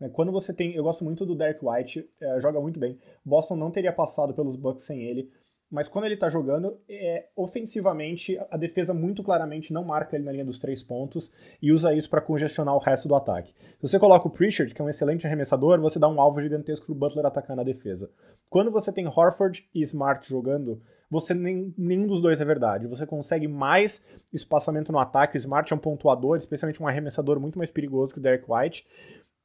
Né, 0.00 0.08
quando 0.08 0.32
você 0.32 0.54
tem. 0.54 0.74
Eu 0.74 0.82
gosto 0.82 1.04
muito 1.04 1.26
do 1.26 1.34
Derek 1.34 1.60
White, 1.62 2.08
é, 2.18 2.40
joga 2.40 2.58
muito 2.58 2.80
bem. 2.80 2.98
Boston 3.22 3.56
não 3.56 3.70
teria 3.70 3.92
passado 3.92 4.32
pelos 4.32 4.56
Bucks 4.56 4.82
sem 4.82 5.02
ele 5.02 5.30
mas 5.74 5.88
quando 5.88 6.04
ele 6.04 6.16
tá 6.16 6.30
jogando, 6.30 6.78
é, 6.88 7.26
ofensivamente, 7.34 8.40
a 8.48 8.56
defesa 8.56 8.94
muito 8.94 9.24
claramente 9.24 9.72
não 9.72 9.82
marca 9.82 10.14
ele 10.14 10.24
na 10.24 10.30
linha 10.30 10.44
dos 10.44 10.60
três 10.60 10.84
pontos 10.84 11.32
e 11.60 11.72
usa 11.72 11.92
isso 11.92 12.08
para 12.08 12.20
congestionar 12.20 12.76
o 12.76 12.78
resto 12.78 13.08
do 13.08 13.16
ataque. 13.16 13.52
Se 13.80 13.88
você 13.88 13.98
coloca 13.98 14.28
o 14.28 14.30
Pritchard, 14.30 14.72
que 14.72 14.80
é 14.80 14.84
um 14.84 14.88
excelente 14.88 15.26
arremessador, 15.26 15.80
você 15.80 15.98
dá 15.98 16.08
um 16.08 16.20
alvo 16.20 16.40
gigantesco 16.40 16.86
pro 16.86 16.94
Butler 16.94 17.26
atacar 17.26 17.56
na 17.56 17.64
defesa. 17.64 18.08
Quando 18.48 18.70
você 18.70 18.92
tem 18.92 19.08
Horford 19.08 19.68
e 19.74 19.82
Smart 19.82 20.28
jogando, 20.28 20.80
você 21.10 21.34
nem, 21.34 21.74
nenhum 21.76 22.06
dos 22.06 22.22
dois 22.22 22.40
é 22.40 22.44
verdade. 22.44 22.86
Você 22.86 23.04
consegue 23.04 23.48
mais 23.48 24.06
espaçamento 24.32 24.92
no 24.92 25.00
ataque. 25.00 25.36
O 25.36 25.38
Smart 25.38 25.72
é 25.72 25.74
um 25.74 25.80
pontuador, 25.80 26.36
especialmente 26.36 26.80
um 26.80 26.86
arremessador 26.86 27.40
muito 27.40 27.58
mais 27.58 27.72
perigoso 27.72 28.12
que 28.12 28.20
o 28.20 28.22
Derek 28.22 28.44
White. 28.48 28.86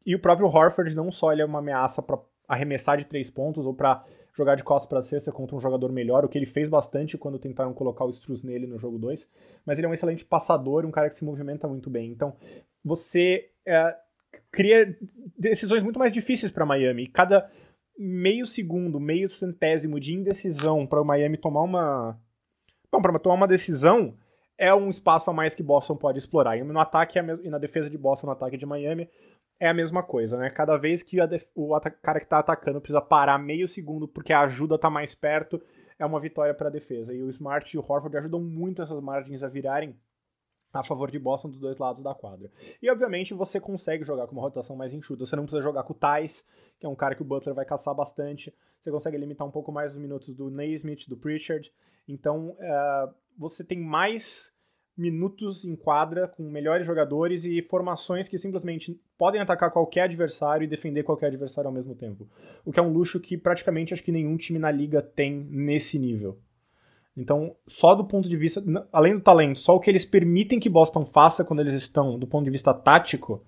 E 0.06 0.14
o 0.14 0.20
próprio 0.20 0.48
Horford 0.48 0.96
não 0.96 1.12
só 1.12 1.34
ele 1.34 1.42
é 1.42 1.46
uma 1.46 1.58
ameaça 1.58 2.04
para 2.04 2.20
arremessar 2.48 2.98
de 2.98 3.06
três 3.06 3.32
pontos 3.32 3.66
ou 3.66 3.74
para 3.74 4.04
jogar 4.36 4.56
de 4.56 4.64
costas 4.64 4.88
para 4.88 5.02
cesta 5.02 5.32
contra 5.32 5.56
um 5.56 5.60
jogador 5.60 5.92
melhor, 5.92 6.24
o 6.24 6.30
que 6.30 6.38
ele 6.38 6.46
fez 6.46 6.70
bastante 6.70 7.18
quando 7.18 7.40
tentaram 7.40 7.74
colocar 7.74 8.06
o 8.06 8.10
Struz 8.10 8.44
nele 8.44 8.68
no 8.68 8.80
jogo 8.80 8.98
2, 8.98 9.30
mas 9.66 9.78
ele 9.78 9.88
é 9.88 9.90
um 9.90 9.94
excelente 9.94 10.26
passador, 10.26 10.86
um 10.86 10.92
cara 10.92 11.10
que 11.10 11.16
se 11.16 11.26
movimenta 11.26 11.68
muito 11.68 11.90
bem. 11.90 12.12
Então, 12.12 12.36
você 12.84 13.50
é, 13.66 13.96
cria 14.52 14.98
decisões 15.38 15.84
muito 15.84 16.00
mais 16.00 16.14
difíceis 16.14 16.52
para 16.52 16.66
Miami. 16.66 17.08
Cada 17.08 17.50
meio 17.98 18.48
segundo, 18.48 19.00
meio 19.00 19.30
centésimo 19.30 20.00
de 20.00 20.14
indecisão 20.14 20.88
para 20.88 21.02
o 21.02 21.06
Miami 21.06 21.38
tomar 21.38 21.64
uma. 21.64 22.20
Bom, 22.92 23.02
para 23.02 23.20
tomar 23.20 23.36
uma 23.36 23.48
decisão 23.48 24.16
é 24.60 24.74
um 24.76 24.90
espaço 24.90 25.30
a 25.30 25.34
mais 25.34 25.56
que 25.56 25.64
Boston 25.64 25.96
pode 25.96 26.18
explorar. 26.18 26.58
E 26.58 26.64
no 26.64 26.80
ataque 26.80 27.18
e 27.18 27.50
na 27.50 27.58
defesa 27.58 27.90
de 27.90 27.98
Boston, 27.98 28.28
no 28.28 28.34
ataque 28.34 28.58
de 28.58 28.66
Miami, 28.66 29.10
é 29.60 29.68
a 29.68 29.74
mesma 29.74 30.02
coisa, 30.02 30.38
né? 30.38 30.50
Cada 30.50 30.78
vez 30.78 31.04
que 31.04 31.18
o 31.54 31.80
cara 32.02 32.20
que 32.20 32.28
tá 32.28 32.40
atacando 32.40 32.80
precisa 32.80 33.02
parar 33.02 33.38
meio 33.38 33.68
segundo 33.68 34.08
porque 34.08 34.32
a 34.32 34.42
ajuda 34.42 34.78
tá 34.78 34.90
mais 34.90 35.14
perto, 35.14 35.62
é 35.98 36.06
uma 36.06 36.20
vitória 36.20 36.54
para 36.54 36.70
a 36.70 36.72
defesa. 36.72 37.14
E 37.14 37.22
o 37.22 37.30
Smart 37.30 37.76
e 37.76 37.80
o 37.80 37.86
Horford 37.86 38.18
ajudam 38.18 38.42
muito 38.42 38.82
essas 38.82 39.02
margens 39.02 39.44
a 39.44 39.50
virarem 39.50 39.96
a 40.72 40.84
favor 40.84 41.10
de 41.12 41.20
Boston 41.20 41.50
dos 41.50 41.60
dois 41.60 41.78
lados 41.78 42.02
da 42.02 42.14
quadra. 42.14 42.50
E 42.82 42.90
obviamente 42.90 43.34
você 43.34 43.60
consegue 43.60 44.06
jogar 44.06 44.28
com 44.28 44.34
uma 44.34 44.42
rotação 44.42 44.76
mais 44.76 44.94
enxuta. 44.94 45.26
Você 45.26 45.36
não 45.36 45.44
precisa 45.44 45.64
jogar 45.64 45.84
com 45.84 45.94
o 45.94 45.96
Thais, 45.96 46.48
que 46.80 46.86
é 46.86 46.90
um 46.90 46.96
cara 46.96 47.16
que 47.16 47.22
o 47.22 47.26
Butler 47.26 47.56
vai 47.56 47.66
caçar 47.66 47.94
bastante. 47.94 48.56
Você 48.80 48.92
consegue 48.92 49.18
limitar 49.18 49.46
um 49.46 49.52
pouco 49.52 49.72
mais 49.72 49.94
os 49.94 50.00
minutos 50.00 50.34
do 50.34 50.50
Naismith, 50.50 51.10
do 51.10 51.18
Pritchard. 51.18 51.74
Então 52.08 52.52
uh, 52.52 53.14
você 53.38 53.64
tem 53.64 53.80
mais 53.80 54.54
minutos 55.00 55.66
em 55.66 55.76
quadra 55.76 56.28
com 56.28 56.44
melhores 56.44 56.86
jogadores 56.86 57.46
e 57.46 57.62
formações 57.62 58.28
que 58.28 58.38
simplesmente 58.38 59.00
podem 59.18 59.40
atacar 59.40 59.72
qualquer 59.72 60.02
adversário 60.02 60.66
e 60.66 60.68
defender 60.68 61.04
qualquer 61.04 61.28
adversário 61.28 61.68
ao 61.68 61.74
mesmo 61.74 61.96
tempo. 61.96 62.28
O 62.66 62.72
que 62.72 62.80
é 62.80 62.84
um 62.84 62.92
luxo 62.92 63.20
que 63.20 63.38
praticamente 63.38 63.94
acho 63.94 64.04
que 64.04 64.12
nenhum 64.12 64.36
time 64.38 64.60
na 64.60 64.70
liga 64.70 65.02
tem 65.02 65.48
nesse 65.50 65.98
nível. 65.98 66.38
Então, 67.16 67.56
só 67.68 67.96
do 67.96 68.06
ponto 68.06 68.30
de 68.30 68.38
vista, 68.38 68.64
além 68.94 69.16
do 69.16 69.22
talento, 69.22 69.60
só 69.60 69.76
o 69.76 69.80
que 69.80 69.90
eles 69.90 70.06
permitem 70.06 70.60
que 70.60 70.70
Boston 70.70 71.06
faça 71.06 71.44
quando 71.44 71.60
eles 71.60 71.74
estão, 71.74 72.18
do 72.18 72.28
ponto 72.28 72.46
de 72.46 72.52
vista 72.52 72.74
tático, 72.74 73.44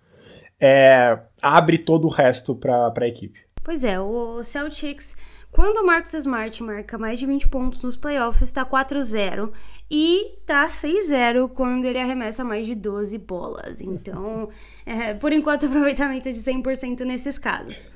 é, 0.59 1.19
abre 1.41 1.77
todo 1.77 2.05
o 2.05 2.09
resto 2.09 2.55
para 2.55 2.93
a 2.95 3.07
equipe. 3.07 3.39
Pois 3.63 3.83
é, 3.83 3.99
o 3.99 4.43
Celtics, 4.43 5.15
quando 5.51 5.77
o 5.77 5.85
Marcus 5.85 6.13
Smart 6.13 6.63
marca 6.63 6.97
mais 6.97 7.19
de 7.19 7.25
20 7.25 7.49
pontos 7.49 7.83
nos 7.83 7.97
playoffs, 7.97 8.47
está 8.47 8.65
4-0 8.65 9.51
e 9.89 10.37
tá 10.45 10.67
6-0 10.67 11.49
quando 11.49 11.83
ele 11.85 11.99
arremessa 11.99 12.43
mais 12.43 12.65
de 12.65 12.73
12 12.73 13.17
bolas. 13.17 13.81
Então, 13.81 14.49
é, 14.85 15.13
por 15.13 15.33
enquanto, 15.33 15.65
aproveitamento 15.67 16.31
de 16.31 16.39
100% 16.39 17.01
nesses 17.01 17.37
casos. 17.37 17.91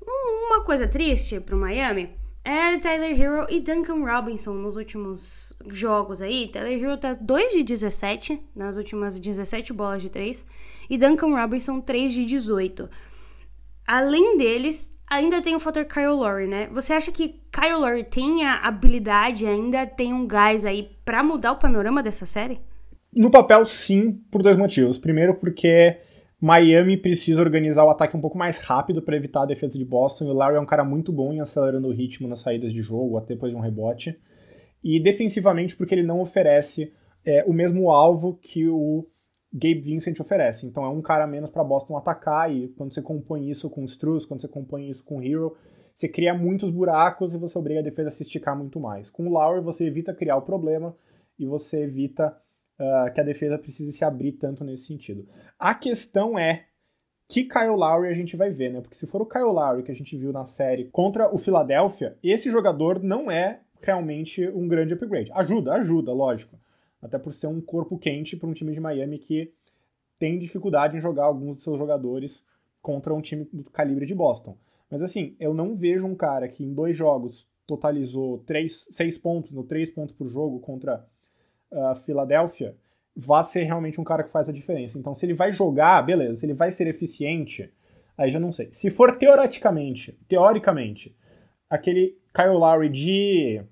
Uma 0.00 0.62
coisa 0.62 0.86
triste 0.86 1.40
para 1.40 1.56
o 1.56 1.58
Miami 1.58 2.10
é 2.44 2.78
Tyler 2.78 3.20
Hero 3.20 3.46
e 3.50 3.60
Duncan 3.60 4.04
Robinson 4.04 4.52
nos 4.54 4.76
últimos 4.76 5.52
jogos 5.66 6.22
aí. 6.22 6.48
Tyler 6.48 6.82
Hero 6.82 6.96
tá 6.96 7.14
2 7.14 7.52
de 7.52 7.62
17 7.64 8.40
nas 8.54 8.76
últimas 8.76 9.18
17 9.18 9.72
bolas 9.72 10.00
de 10.00 10.10
3 10.10 10.46
e 10.88 10.96
Duncan 10.96 11.34
Robinson 11.34 11.80
3 11.80 12.12
de 12.12 12.24
18. 12.24 12.88
Além 13.86 14.38
deles, 14.38 14.96
ainda 15.10 15.42
tem 15.42 15.56
o 15.56 15.60
fator 15.60 15.84
Kyle 15.84 16.06
Lowry, 16.06 16.46
né? 16.46 16.68
Você 16.72 16.92
acha 16.92 17.10
que 17.10 17.40
Kyle 17.50 17.74
Lowry 17.80 18.04
tem 18.04 18.44
a 18.46 18.60
habilidade, 18.60 19.44
ainda 19.44 19.84
tem 19.84 20.14
um 20.14 20.26
gás 20.26 20.64
aí 20.64 20.88
para 21.04 21.22
mudar 21.22 21.52
o 21.52 21.58
panorama 21.58 22.02
dessa 22.02 22.24
série? 22.24 22.60
No 23.12 23.30
papel, 23.30 23.66
sim, 23.66 24.22
por 24.30 24.40
dois 24.42 24.56
motivos. 24.56 24.96
Primeiro, 24.96 25.34
porque 25.34 25.98
Miami 26.40 26.96
precisa 26.96 27.42
organizar 27.42 27.84
o 27.84 27.90
ataque 27.90 28.16
um 28.16 28.20
pouco 28.20 28.38
mais 28.38 28.58
rápido 28.58 29.02
para 29.02 29.16
evitar 29.16 29.42
a 29.42 29.46
defesa 29.46 29.76
de 29.76 29.84
Boston. 29.84 30.26
E 30.26 30.28
o 30.28 30.32
Larry 30.32 30.56
é 30.56 30.60
um 30.60 30.66
cara 30.66 30.84
muito 30.84 31.12
bom 31.12 31.32
em 31.32 31.40
acelerando 31.40 31.88
o 31.88 31.92
ritmo 31.92 32.28
nas 32.28 32.38
saídas 32.38 32.72
de 32.72 32.80
jogo, 32.80 33.18
até 33.18 33.34
depois 33.34 33.52
de 33.52 33.58
um 33.58 33.62
rebote. 33.62 34.16
E 34.82 35.00
defensivamente, 35.00 35.76
porque 35.76 35.94
ele 35.94 36.04
não 36.04 36.20
oferece 36.20 36.92
é, 37.24 37.44
o 37.46 37.52
mesmo 37.52 37.90
alvo 37.90 38.38
que 38.40 38.68
o 38.68 39.06
Gabe 39.52 39.80
Vincent 39.80 40.18
oferece. 40.20 40.66
Então 40.66 40.84
é 40.84 40.88
um 40.88 41.02
cara 41.02 41.26
menos 41.26 41.50
para 41.50 41.64
Boston 41.64 41.96
atacar. 41.96 42.52
E 42.54 42.68
quando 42.68 42.94
você 42.94 43.02
compõe 43.02 43.50
isso 43.50 43.68
com 43.68 43.84
Struz, 43.84 44.24
quando 44.24 44.40
você 44.40 44.48
compõe 44.48 44.88
isso 44.88 45.04
com 45.04 45.22
Hero, 45.22 45.56
você 45.94 46.08
cria 46.08 46.32
muitos 46.32 46.70
buracos 46.70 47.34
e 47.34 47.38
você 47.38 47.58
obriga 47.58 47.80
a 47.80 47.82
defesa 47.82 48.08
a 48.08 48.12
se 48.12 48.22
esticar 48.22 48.56
muito 48.56 48.78
mais. 48.80 49.10
Com 49.10 49.26
o 49.26 49.30
Lowry, 49.30 49.60
você 49.60 49.86
evita 49.86 50.14
criar 50.14 50.36
o 50.36 50.42
problema 50.42 50.96
e 51.38 51.46
você 51.46 51.82
evita 51.82 52.36
uh, 52.78 53.12
que 53.12 53.20
a 53.20 53.24
defesa 53.24 53.58
precise 53.58 53.92
se 53.92 54.04
abrir 54.04 54.32
tanto 54.32 54.64
nesse 54.64 54.86
sentido. 54.86 55.26
A 55.58 55.74
questão 55.74 56.38
é 56.38 56.66
que 57.28 57.44
Kyle 57.44 57.76
Lowry 57.76 58.08
a 58.08 58.14
gente 58.14 58.36
vai 58.36 58.50
ver, 58.50 58.72
né? 58.72 58.80
Porque 58.80 58.96
se 58.96 59.06
for 59.06 59.22
o 59.22 59.26
Kyle 59.26 59.44
Lowry 59.44 59.82
que 59.82 59.92
a 59.92 59.94
gente 59.94 60.16
viu 60.16 60.32
na 60.32 60.46
série 60.46 60.86
contra 60.86 61.32
o 61.32 61.38
Philadelphia, 61.38 62.16
esse 62.22 62.50
jogador 62.50 63.02
não 63.02 63.30
é 63.30 63.60
realmente 63.80 64.48
um 64.48 64.66
grande 64.66 64.94
upgrade. 64.94 65.30
Ajuda, 65.32 65.74
ajuda, 65.74 66.12
lógico. 66.12 66.58
Até 67.00 67.18
por 67.18 67.32
ser 67.32 67.46
um 67.46 67.60
corpo 67.60 67.98
quente 67.98 68.36
para 68.36 68.48
um 68.48 68.52
time 68.52 68.72
de 68.72 68.80
Miami 68.80 69.18
que 69.18 69.52
tem 70.18 70.38
dificuldade 70.38 70.96
em 70.96 71.00
jogar 71.00 71.24
alguns 71.24 71.56
dos 71.56 71.64
seus 71.64 71.78
jogadores 71.78 72.44
contra 72.82 73.14
um 73.14 73.20
time 73.20 73.48
do 73.52 73.64
calibre 73.70 74.06
de 74.06 74.14
Boston. 74.14 74.56
Mas 74.90 75.02
assim, 75.02 75.34
eu 75.38 75.54
não 75.54 75.74
vejo 75.74 76.06
um 76.06 76.14
cara 76.14 76.48
que 76.48 76.64
em 76.64 76.74
dois 76.74 76.96
jogos 76.96 77.48
totalizou 77.66 78.38
três, 78.38 78.88
seis 78.90 79.16
pontos, 79.16 79.52
no 79.52 79.62
três 79.62 79.90
pontos 79.90 80.14
por 80.14 80.28
jogo 80.28 80.58
contra 80.60 81.06
a 81.70 81.94
Filadélfia, 81.94 82.76
vá 83.14 83.42
ser 83.42 83.62
realmente 83.62 84.00
um 84.00 84.04
cara 84.04 84.24
que 84.24 84.30
faz 84.30 84.48
a 84.48 84.52
diferença. 84.52 84.98
Então, 84.98 85.14
se 85.14 85.24
ele 85.24 85.34
vai 85.34 85.52
jogar, 85.52 86.02
beleza. 86.02 86.40
Se 86.40 86.46
ele 86.46 86.54
vai 86.54 86.72
ser 86.72 86.88
eficiente, 86.88 87.72
aí 88.16 88.30
já 88.30 88.40
não 88.40 88.50
sei. 88.50 88.68
Se 88.72 88.90
for 88.90 89.16
teoricamente, 89.16 90.18
teoricamente, 90.28 91.16
aquele 91.68 92.18
Kyle 92.34 92.54
Lowry 92.54 92.88
de 92.88 93.62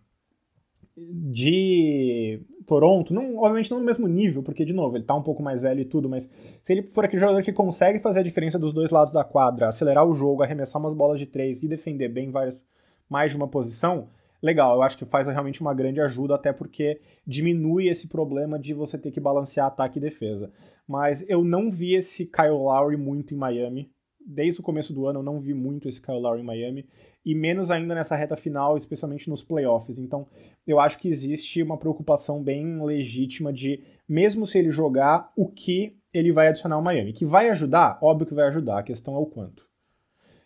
de 0.97 2.41
Toronto, 2.69 3.15
não, 3.15 3.39
obviamente 3.39 3.71
não 3.71 3.79
no 3.79 3.87
mesmo 3.87 4.07
nível, 4.07 4.43
porque, 4.43 4.63
de 4.63 4.75
novo, 4.75 4.95
ele 4.95 5.05
tá 5.05 5.15
um 5.15 5.23
pouco 5.23 5.43
mais 5.43 5.63
velho 5.63 5.81
e 5.81 5.87
tudo, 5.87 6.07
mas 6.07 6.31
se 6.63 6.73
ele 6.75 6.83
for 6.83 7.03
aquele 7.03 7.19
jogador 7.19 7.43
que 7.43 7.51
consegue 7.51 7.99
fazer 7.99 8.21
a 8.21 8.23
diferença 8.23 8.59
dos 8.59 8.75
dois 8.75 8.91
lados 8.91 9.11
da 9.11 9.25
quadra, 9.25 9.69
acelerar 9.69 10.07
o 10.07 10.15
jogo, 10.15 10.43
arremessar 10.43 10.79
umas 10.79 10.93
bolas 10.93 11.19
de 11.19 11.25
três 11.25 11.63
e 11.63 11.69
defender 11.69 12.11
bem 12.11 12.31
várias, 12.31 12.61
mais 13.09 13.33
de 13.33 13.39
uma 13.39 13.49
posição, 13.49 14.09
legal, 14.43 14.77
eu 14.77 14.83
acho 14.83 14.99
que 14.99 15.07
faz 15.07 15.27
realmente 15.27 15.63
uma 15.63 15.73
grande 15.73 15.99
ajuda, 15.99 16.35
até 16.35 16.53
porque 16.53 17.01
diminui 17.27 17.89
esse 17.89 18.07
problema 18.07 18.59
de 18.59 18.75
você 18.75 18.99
ter 18.99 19.13
que 19.13 19.19
balancear 19.19 19.67
ataque 19.67 19.99
e 19.99 20.03
defesa. 20.03 20.53
Mas 20.87 21.29
eu 21.29 21.43
não 21.43 21.71
vi 21.71 21.95
esse 21.95 22.27
Kyle 22.27 22.51
Lowry 22.51 22.99
muito 22.99 23.33
em 23.33 23.39
Miami. 23.39 23.91
Desde 24.27 24.61
o 24.61 24.63
começo 24.63 24.93
do 24.93 25.07
ano 25.07 25.21
eu 25.21 25.25
não 25.25 25.41
vi 25.41 25.55
muito 25.55 25.89
esse 25.89 26.03
Kyle 26.03 26.21
Lowry 26.21 26.43
em 26.43 26.45
Miami. 26.45 26.87
E 27.29 27.35
menos 27.35 27.71
ainda 27.71 27.95
nessa 27.95 28.17
reta 28.17 28.37
final, 28.37 28.79
especialmente 28.79 29.29
nos 29.29 29.43
playoffs. 29.43 29.99
Então 29.99 30.27
eu 30.67 30.81
acho 30.81 30.99
que 30.99 31.11
existe 31.11 31.63
uma 31.63 31.77
preocupação 31.77 32.43
bem 32.43 32.83
legítima 32.83 33.53
de, 33.53 33.85
mesmo 34.09 34.47
se 34.47 34.59
ele 34.59 34.71
jogar, 34.71 35.31
o 35.37 35.47
que 35.47 35.95
ele 36.11 36.33
vai 36.33 36.49
adicionar 36.49 36.77
ao 36.77 36.83
Miami. 36.83 37.13
Que 37.13 37.27
vai 37.27 37.51
ajudar? 37.51 37.99
Óbvio 38.03 38.27
que 38.27 38.33
vai 38.33 38.47
ajudar, 38.47 38.79
a 38.79 38.83
questão 38.83 39.15
é 39.15 39.19
o 39.19 39.27
quanto. 39.27 39.69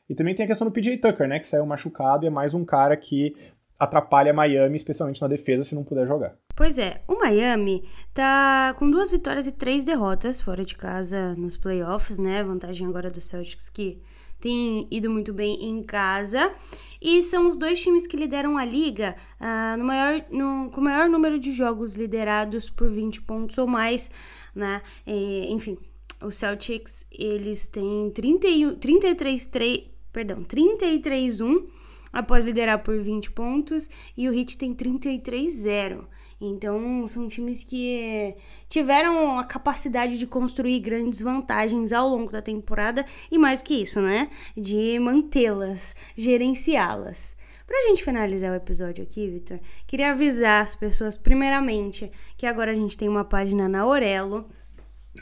E 0.09 0.15
também 0.17 0.35
tem 0.35 0.43
a 0.43 0.49
questão 0.49 0.67
do 0.67 0.73
PJ 0.73 0.99
Tucker, 0.99 1.29
né? 1.29 1.39
Que 1.39 1.47
saiu 1.47 1.65
machucado 1.65 2.25
e 2.25 2.27
é 2.27 2.31
mais 2.31 2.53
um 2.53 2.65
cara 2.65 2.97
que 2.97 3.37
atrapalha 3.79 4.33
Miami, 4.33 4.75
especialmente 4.75 5.23
na 5.23 5.29
defesa, 5.29 5.63
se 5.63 5.77
não 5.77 5.85
puder 5.85 6.05
jogar. 6.05 6.37
Pois 6.55 6.79
é, 6.79 7.03
o 7.09 7.15
Miami 7.19 7.83
tá 8.13 8.75
com 8.79 8.91
duas 8.91 9.11
vitórias 9.11 9.47
e 9.47 9.53
três 9.53 9.85
derrotas 9.87 10.41
fora 10.41 10.65
de 10.65 10.77
casa 10.77 11.35
nos 11.35 11.57
playoffs, 11.57 12.19
né? 12.19 12.45
Vantagem 12.45 12.87
agora 12.87 13.11
do 13.11 13.23
Celtics 13.23 13.71
que 13.71 14.03
tem 14.39 14.87
ido 14.91 15.09
muito 15.09 15.33
bem 15.33 15.65
em 15.65 15.83
casa. 15.83 16.53
E 17.01 17.23
são 17.23 17.49
os 17.49 17.57
dois 17.57 17.81
times 17.81 18.07
que 18.07 18.17
lideram 18.17 18.59
a 18.59 18.65
liga 18.65 19.17
uh, 19.41 19.79
no 19.79 19.85
maior, 19.85 20.25
no, 20.31 20.71
com 20.71 20.81
o 20.81 20.85
maior 20.85 21.09
número 21.09 21.39
de 21.39 21.53
jogos 21.53 21.95
liderados 21.95 22.69
por 22.69 22.91
20 22.91 23.23
pontos 23.23 23.57
ou 23.57 23.67
mais, 23.67 24.11
né? 24.55 24.83
E, 25.07 25.47
enfim, 25.51 25.79
o 26.21 26.31
Celtics, 26.31 27.07
eles 27.11 27.67
têm 27.69 28.11
31, 28.11 28.75
33, 28.75 29.47
3, 29.47 29.85
perdão, 30.13 30.45
33-1 30.45 31.67
após 32.13 32.45
liderar 32.45 32.83
por 32.83 33.01
20 33.01 33.31
pontos 33.31 33.89
e 34.17 34.29
o 34.29 34.35
Heat 34.35 34.59
tem 34.59 34.75
33-0. 34.75 36.05
Então, 36.45 37.07
são 37.07 37.29
times 37.29 37.63
que 37.63 38.35
tiveram 38.69 39.39
a 39.39 39.45
capacidade 39.45 40.19
de 40.19 40.27
construir 40.27 40.81
grandes 40.81 41.23
vantagens 41.23 41.93
ao 41.93 42.09
longo 42.09 42.33
da 42.33 42.43
temporada 42.43 43.07
e 43.31 43.39
mais 43.39 43.63
que 43.63 43.75
isso, 43.75 44.01
né? 44.01 44.29
De 44.57 44.99
mantê-las, 44.99 45.95
gerenciá-las. 46.17 47.37
Pra 47.65 47.81
gente 47.83 48.03
finalizar 48.03 48.51
o 48.51 48.57
episódio 48.57 49.05
aqui, 49.05 49.31
Vitor, 49.31 49.61
queria 49.87 50.11
avisar 50.11 50.63
as 50.63 50.75
pessoas, 50.75 51.17
primeiramente, 51.17 52.11
que 52.37 52.45
agora 52.45 52.73
a 52.73 52.75
gente 52.75 52.99
tem 52.99 53.09
uma 53.09 53.25
página 53.25 53.69
na 53.69 53.87
Orelo. 53.87 54.49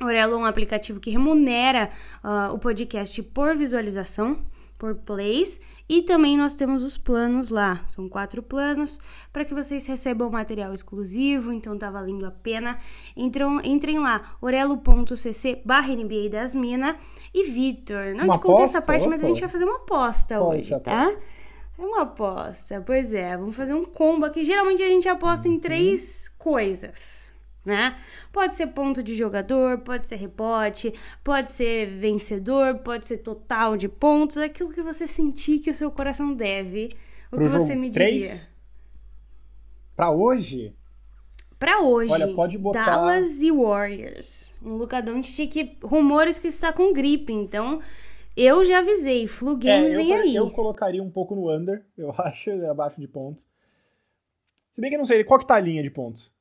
Orelo 0.00 0.34
é 0.34 0.38
um 0.38 0.46
aplicativo 0.46 1.00
que 1.00 1.10
remunera 1.10 1.90
uh, 2.24 2.54
o 2.54 2.58
podcast 2.58 3.22
por 3.24 3.54
visualização 3.54 4.42
por 4.80 4.94
plays 4.96 5.60
e 5.86 6.00
também 6.02 6.36
nós 6.38 6.54
temos 6.54 6.82
os 6.82 6.96
planos 6.96 7.50
lá. 7.50 7.84
São 7.86 8.08
quatro 8.08 8.42
planos 8.42 8.98
para 9.30 9.44
que 9.44 9.52
vocês 9.52 9.86
recebam 9.86 10.30
material 10.30 10.72
exclusivo, 10.72 11.52
então 11.52 11.76
tá 11.76 11.90
valendo 11.90 12.24
a 12.24 12.30
pena. 12.30 12.78
Entram, 13.14 13.60
entrem 13.62 13.98
lá, 13.98 14.22
orelo.cc 14.40 15.60
barra 15.64 15.94
NBA 15.94 16.30
das 16.30 16.54
Minas. 16.54 16.96
E 17.34 17.44
Vitor, 17.50 18.14
não 18.16 18.24
uma 18.24 18.38
te 18.38 18.42
contei 18.42 18.64
essa 18.64 18.80
parte, 18.80 19.06
mas 19.06 19.20
a 19.20 19.24
Opa. 19.24 19.28
gente 19.28 19.40
vai 19.40 19.48
fazer 19.50 19.64
uma 19.64 19.76
aposta 19.76 20.38
Qual 20.38 20.50
hoje, 20.50 20.80
tá? 20.80 21.12
É 21.78 21.82
uma 21.82 22.02
aposta, 22.02 22.82
pois 22.84 23.12
é. 23.12 23.36
Vamos 23.36 23.54
fazer 23.54 23.74
um 23.74 23.84
combo 23.84 24.24
aqui. 24.24 24.44
Geralmente 24.44 24.82
a 24.82 24.88
gente 24.88 25.08
aposta 25.08 25.46
Uhum. 25.48 25.54
em 25.54 25.58
três 25.60 26.28
coisas. 26.38 27.29
Né? 27.64 27.94
Pode 28.32 28.56
ser 28.56 28.68
ponto 28.68 29.02
de 29.02 29.14
jogador, 29.14 29.78
pode 29.80 30.06
ser 30.08 30.16
rebote, 30.16 30.94
pode 31.22 31.52
ser 31.52 31.86
vencedor, 31.88 32.78
pode 32.78 33.06
ser 33.06 33.18
total 33.18 33.76
de 33.76 33.86
pontos, 33.86 34.38
aquilo 34.38 34.72
que 34.72 34.82
você 34.82 35.06
sentir 35.06 35.58
que 35.58 35.68
o 35.70 35.74
seu 35.74 35.90
coração 35.90 36.32
deve, 36.34 36.88
o 37.30 37.36
Pro 37.36 37.44
que 37.44 37.48
você 37.50 37.74
me 37.74 37.90
três? 37.90 38.22
diria. 38.24 38.48
Pra 39.94 40.10
hoje, 40.10 40.74
Pra 41.58 41.80
hoje, 41.82 42.10
Olha, 42.10 42.32
pode 42.34 42.56
botar- 42.56 42.86
Dallas 42.86 43.42
e 43.42 43.52
Warriors. 43.52 44.54
Um 44.62 44.76
Luka 44.76 45.02
Doncic 45.02 45.50
que 45.52 45.76
rumores 45.86 46.38
que 46.38 46.48
está 46.48 46.72
com 46.72 46.90
gripe, 46.94 47.34
então 47.34 47.82
eu 48.34 48.64
já 48.64 48.78
avisei, 48.78 49.28
flu 49.28 49.58
game 49.58 49.88
é, 49.88 49.92
eu, 49.92 49.96
vem 49.98 50.08
falei- 50.08 50.28
aí. 50.30 50.34
eu 50.36 50.50
colocaria 50.50 51.02
um 51.02 51.10
pouco 51.10 51.34
no 51.34 51.54
under, 51.54 51.84
eu 51.98 52.10
acho, 52.18 52.50
abaixo 52.64 52.98
de 52.98 53.06
pontos. 53.06 53.46
Se 54.72 54.80
bem 54.80 54.88
que 54.88 54.96
eu 54.96 55.00
não 55.00 55.04
sei, 55.04 55.22
qual 55.22 55.38
que 55.38 55.46
tá 55.46 55.56
a 55.56 55.60
linha 55.60 55.82
de 55.82 55.90
pontos? 55.90 56.32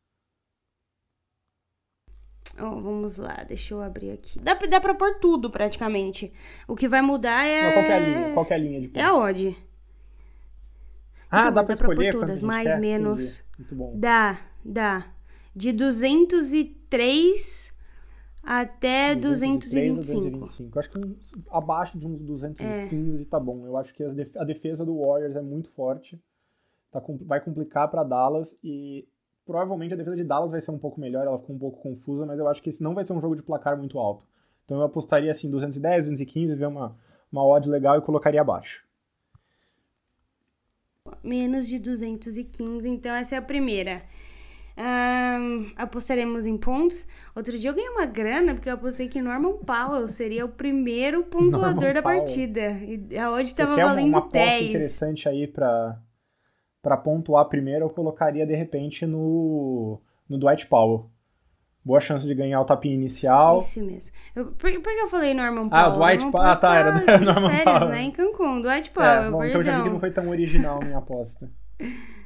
Ó, 2.59 2.79
vamos 2.79 3.17
lá, 3.17 3.43
deixa 3.47 3.73
eu 3.73 3.81
abrir 3.81 4.11
aqui. 4.11 4.39
Dá, 4.39 4.53
dá 4.53 4.81
pra 4.81 4.93
pôr 4.93 5.15
tudo, 5.19 5.49
praticamente. 5.49 6.31
O 6.67 6.75
que 6.75 6.87
vai 6.87 7.01
mudar 7.01 7.45
é... 7.45 7.67
Não, 7.67 7.73
qual 7.73 7.85
que 7.85 7.91
é 7.91 7.95
a 7.95 7.99
linha? 7.99 8.33
Qual 8.33 8.45
que 8.45 8.53
é 8.53 8.55
a 8.55 8.59
linha 8.59 8.81
de 8.81 8.87
pontos? 8.89 9.01
É 9.01 9.05
a 9.05 9.15
odd. 9.15 9.57
Ah, 11.31 11.41
Então, 11.41 11.53
dá 11.53 11.63
pra 11.63 11.75
dá 11.75 11.77
pra 11.77 11.85
pôr 11.85 11.93
escolher 11.93 12.11
todas, 12.13 12.41
mais, 12.41 12.67
quer? 12.67 12.79
menos. 12.79 13.43
Muito 13.57 13.75
bom. 13.75 13.93
Dá, 13.95 14.39
dá. 14.65 15.11
De 15.55 15.71
203 15.71 17.77
até 18.41 19.13
203 19.15 19.91
a 19.91 19.95
225. 20.01 20.39
225. 20.39 20.75
Eu 20.75 20.79
acho 20.79 20.89
que 20.89 20.97
um- 20.97 21.15
abaixo 21.51 21.99
de 21.99 22.07
uns 22.07 22.19
215 22.21 23.25
tá 23.25 23.39
bom. 23.39 23.65
Eu 23.65 23.77
acho 23.77 23.93
que 23.93 24.03
a 24.03 24.09
def- 24.09 24.37
a 24.37 24.43
defesa 24.43 24.85
do 24.85 24.97
Warriors 24.99 25.35
é 25.35 25.41
muito 25.41 25.69
forte. 25.69 26.19
Tá 26.91 26.99
vai 27.25 27.39
complicar 27.39 27.87
pra 27.91 28.03
Dallas 28.03 28.57
e 28.63 29.07
provavelmente 29.49 29.95
a 29.95 29.97
defesa 29.97 30.15
de 30.15 30.23
Dallas 30.23 30.51
vai 30.51 30.61
ser 30.61 30.69
um 30.69 30.77
pouco 30.77 31.01
melhor. 31.01 31.25
Ela 31.25 31.39
ficou 31.39 31.55
um 31.55 31.59
pouco 31.59 31.81
confusa, 31.81 32.23
mas 32.23 32.37
eu 32.37 32.47
acho 32.47 32.61
que 32.61 32.69
esse 32.69 32.83
não 32.83 32.93
vai 32.93 33.03
ser 33.03 33.13
um 33.13 33.21
jogo 33.21 33.35
de 33.35 33.41
placar 33.41 33.75
muito 33.75 33.97
alto. 33.97 34.23
Então 34.63 34.77
eu 34.77 34.83
apostaria 34.83 35.31
assim 35.31 35.49
210, 35.49 36.05
215, 36.05 36.53
ver 36.55 36.67
uma, 36.67 36.95
uma 37.31 37.43
odd 37.43 37.67
legal 37.67 37.97
e 37.97 38.01
colocaria 38.01 38.39
abaixo. 38.41 38.85
Menos 41.23 41.67
de 41.67 41.79
215, 41.79 42.87
então 42.87 43.15
essa 43.15 43.33
é 43.33 43.37
a 43.39 43.41
primeira. 43.41 44.03
Ahn, 44.77 45.71
apostaremos 45.75 46.45
em 46.45 46.55
pontos. 46.55 47.07
Outro 47.35 47.57
dia 47.57 47.71
eu 47.71 47.73
ganhei 47.73 47.89
uma 47.89 48.05
grana 48.05 48.53
porque 48.53 48.69
eu 48.69 48.75
apostei 48.75 49.09
que 49.09 49.19
Norman 49.19 49.57
Powell 49.65 50.07
seria 50.07 50.45
o 50.45 50.49
primeiro 50.49 51.23
pontuador 51.23 51.73
Norman 51.73 51.93
da 51.95 52.01
Powell. 52.03 52.17
partida. 52.19 52.69
E 52.83 53.17
a 53.17 53.31
odd 53.31 53.49
Você 53.49 53.55
tava 53.55 53.73
quer 53.73 53.85
uma, 53.85 53.95
valendo 53.95 54.09
uma 54.09 54.19
aposta 54.19 54.37
10. 54.37 54.69
interessante 54.69 55.27
aí 55.27 55.47
pra, 55.47 55.99
pra 56.81 56.98
pontuar 56.98 57.45
primeiro, 57.45 57.86
eu 57.86 57.89
colocaria 57.89 58.45
de 58.45 58.55
repente 58.55 59.05
no, 59.05 60.00
no 60.27 60.38
Dwight 60.38 60.67
Powell. 60.67 61.09
Boa 61.83 62.00
chance 62.01 62.27
de 62.27 62.36
ganhar 62.36 62.59
o 62.62 62.65
tapinha 62.65 62.93
inicial. 62.93 63.62
Esse 63.62 63.81
mesmo. 63.81 64.12
Eu, 64.36 64.48
por, 64.48 64.69
por 64.71 64.81
que 64.83 65.00
eu 65.00 65.07
falei 65.07 65.33
Norman 65.33 65.69
Ah, 65.71 65.89
Powell? 65.89 65.95
o 65.95 65.98
Dwight 66.17 66.31
Pa- 66.31 66.51
ah, 66.51 66.55
tá, 66.55 66.75
era 66.75 66.91
do- 66.91 67.00
de 67.19 67.25
Norman 67.25 67.50
férias, 67.50 67.63
Powell. 67.63 67.89
Né, 67.89 68.01
em 68.01 68.12
Cancún. 68.12 68.62
Dwight 68.62 68.89
É, 68.89 68.91
Powell, 68.93 69.31
bom, 69.31 69.43
então 69.45 69.63
já 69.63 69.77
vi 69.77 69.83
que 69.83 69.89
não 69.89 70.00
foi 70.00 70.12
tão 70.12 70.29
original 70.29 70.79
a 70.81 70.86
minha 70.86 70.98
aposta. 70.98 71.50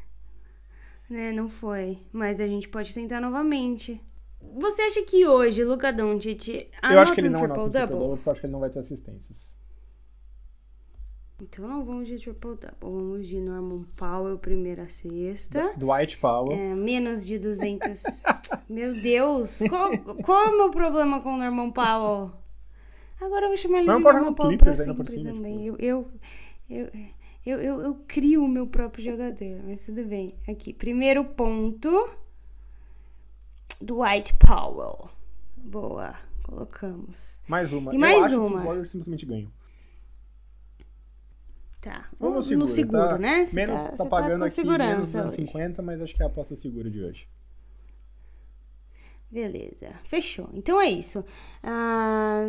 Né, 1.09 1.31
não 1.31 1.47
foi. 1.47 1.99
Mas 2.11 2.39
a 2.39 2.47
gente 2.47 2.67
pode 2.69 2.93
tentar 2.93 3.19
novamente. 3.21 4.01
Você 4.57 4.81
acha 4.81 5.03
que 5.03 5.27
hoje, 5.27 5.63
Luca 5.63 5.91
Doncic 5.93 6.47
eu 6.91 6.99
acho 6.99 7.13
que 7.13 7.19
anota 7.19 7.21
ele 7.21 7.29
um 7.29 7.31
não 7.31 7.43
anota 7.43 7.59
um 7.59 7.69
triple-double? 7.69 7.87
triple-double 7.87 8.15
porque 8.17 8.29
eu 8.29 8.31
acho 8.31 8.41
que 8.41 8.45
ele 8.47 8.53
não 8.53 8.59
vai 8.59 8.69
ter 8.69 8.79
assistências. 8.79 9.57
Então 11.43 11.67
não 11.67 11.83
vamos 11.83 12.07
de 12.07 12.17
triple-double. 12.17 12.77
Vamos 12.79 13.27
de 13.27 13.37
Norman 13.37 13.83
Powell, 13.97 14.37
primeira 14.37 14.87
sexta. 14.87 15.73
Dwight 15.75 16.17
Powell. 16.17 16.57
É, 16.57 16.73
menos 16.73 17.25
de 17.25 17.37
200. 17.37 18.01
meu 18.69 18.93
Deus! 18.93 19.59
Qual, 19.69 19.97
qual 20.23 20.45
é 20.45 20.49
o 20.49 20.57
meu 20.57 20.71
problema 20.71 21.21
com 21.21 21.33
o 21.33 21.37
Norman 21.37 21.71
Powell? 21.71 22.31
Agora 23.19 23.45
eu 23.45 23.49
vou 23.49 23.57
chamar 23.57 23.79
ele 23.79 23.87
de 23.87 23.93
não 23.93 24.01
pode 24.01 24.15
Norman 24.15 24.29
no 24.29 24.35
Powell 24.35 24.57
por 24.57 24.75
sempre 24.75 25.11
cima, 25.11 25.33
também. 25.33 25.65
tipo. 25.65 25.81
Eu, 25.83 26.07
eu, 26.69 26.89
eu, 27.45 27.59
eu, 27.59 27.81
eu, 27.81 27.95
crio 28.07 28.43
o 28.43 28.47
meu 28.47 28.65
próprio 28.65 29.03
jogador, 29.03 29.61
mas 29.65 29.85
tudo 29.85 30.05
bem. 30.05 30.35
Aqui, 30.47 30.73
primeiro 30.73 31.25
ponto. 31.25 32.09
Dwight 33.81 34.33
Powell. 34.35 35.09
Boa, 35.57 36.15
colocamos. 36.43 37.41
Mais 37.49 37.73
uma. 37.73 37.91
E 37.91 37.95
eu 37.95 37.99
mais 37.99 38.31
uma. 38.31 38.49
que 38.49 38.55
os 38.55 38.63
Warriors 38.63 38.89
simplesmente 38.89 39.25
ganham. 39.25 39.51
Tá, 41.83 42.07
Vamos 42.17 42.49
no 42.49 42.59
no 42.59 42.67
seguro, 42.67 43.09
tá? 43.09 43.17
né? 43.17 43.45
Você 43.45 43.55
menos, 43.57 43.75
tá, 43.75 43.89
tá, 43.89 43.97
você 43.97 44.09
pagando 44.09 44.37
com 44.39 44.45
aqui 44.45 44.53
segurança 44.53 44.93
menos 44.95 45.09
hoje. 45.15 45.23
250, 45.43 45.81
mas 45.81 46.01
acho 46.01 46.15
que 46.15 46.21
é 46.23 46.25
a 46.25 46.29
aposta 46.29 46.55
segura 46.55 46.89
de 46.89 47.03
hoje. 47.03 47.27
Beleza, 49.29 49.89
fechou. 50.05 50.49
Então 50.53 50.79
é 50.79 50.89
isso. 50.89 51.25
Ah, 51.61 52.45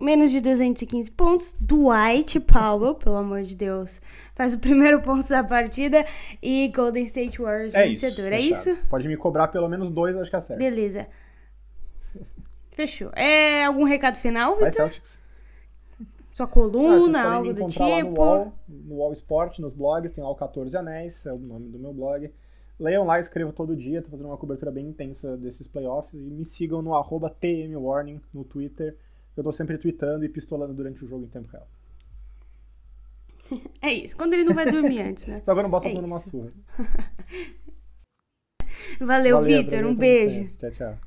menos 0.00 0.30
de 0.30 0.40
215 0.40 1.10
pontos. 1.10 1.56
Dwight 1.58 2.38
Powell, 2.40 2.94
pelo 2.94 3.16
amor 3.16 3.42
de 3.42 3.56
Deus, 3.56 4.00
faz 4.36 4.54
o 4.54 4.60
primeiro 4.60 5.00
ponto 5.02 5.26
da 5.28 5.42
partida. 5.42 6.04
E 6.40 6.68
Golden 6.68 7.04
State 7.06 7.40
Warriors 7.42 7.74
É 7.74 7.86
isso. 7.86 8.02
vencedor. 8.02 8.32
É 8.32 8.36
fechado. 8.40 8.52
isso? 8.76 8.76
Pode 8.88 9.08
me 9.08 9.16
cobrar 9.16 9.48
pelo 9.48 9.68
menos 9.68 9.90
dois, 9.90 10.14
acho 10.16 10.30
que 10.30 10.36
acerta. 10.36 10.62
Beleza. 10.62 11.08
Fechou. 12.70 13.10
É 13.16 13.64
algum 13.64 13.82
recado 13.82 14.18
final, 14.18 14.54
Vai, 14.54 14.70
Vitor? 14.70 14.84
Celtics. 14.92 15.20
Sua 16.38 16.44
Ah, 16.44 16.48
coluna, 16.48 17.20
me 17.20 17.34
algo 17.34 17.52
do 17.52 17.62
no 17.62 17.68
tipo? 17.68 18.20
UOL, 18.20 18.52
no 18.68 18.94
UOL 18.94 19.12
Sport, 19.12 19.58
nos 19.58 19.74
blogs, 19.74 20.12
tem 20.12 20.22
lá 20.22 20.30
o 20.30 20.36
14 20.36 20.76
Anéis, 20.76 21.26
é 21.26 21.32
o 21.32 21.38
nome 21.38 21.68
do 21.68 21.80
meu 21.80 21.92
blog. 21.92 22.32
Leiam 22.78 23.04
lá, 23.04 23.18
escrevo 23.18 23.52
todo 23.52 23.74
dia, 23.74 24.00
tô 24.00 24.08
fazendo 24.08 24.28
uma 24.28 24.36
cobertura 24.36 24.70
bem 24.70 24.86
intensa 24.86 25.36
desses 25.36 25.66
playoffs. 25.66 26.14
E 26.14 26.30
me 26.30 26.44
sigam 26.44 26.80
no 26.80 26.94
arroba 26.94 27.28
TMWarning 27.28 28.20
no 28.32 28.44
Twitter. 28.44 28.96
Eu 29.36 29.42
tô 29.42 29.50
sempre 29.50 29.76
tweetando 29.78 30.24
e 30.24 30.28
pistolando 30.28 30.72
durante 30.72 31.04
o 31.04 31.08
jogo 31.08 31.24
em 31.24 31.28
tempo 31.28 31.48
real. 31.50 31.66
É 33.82 33.92
isso. 33.92 34.16
Quando 34.16 34.34
ele 34.34 34.44
não 34.44 34.54
vai 34.54 34.70
dormir 34.70 35.00
antes, 35.00 35.26
né? 35.26 35.40
Só 35.42 35.54
que 35.54 35.58
eu 35.58 35.62
não 35.64 35.70
posso 35.70 35.88
É 35.88 35.92
uma 35.92 36.20
surra. 36.20 36.52
Valeu, 39.00 39.40
Valeu, 39.40 39.42
Vitor. 39.42 39.84
Um 39.86 39.94
beijo. 39.94 40.52
Tchau, 40.56 40.70
tchau. 40.70 40.98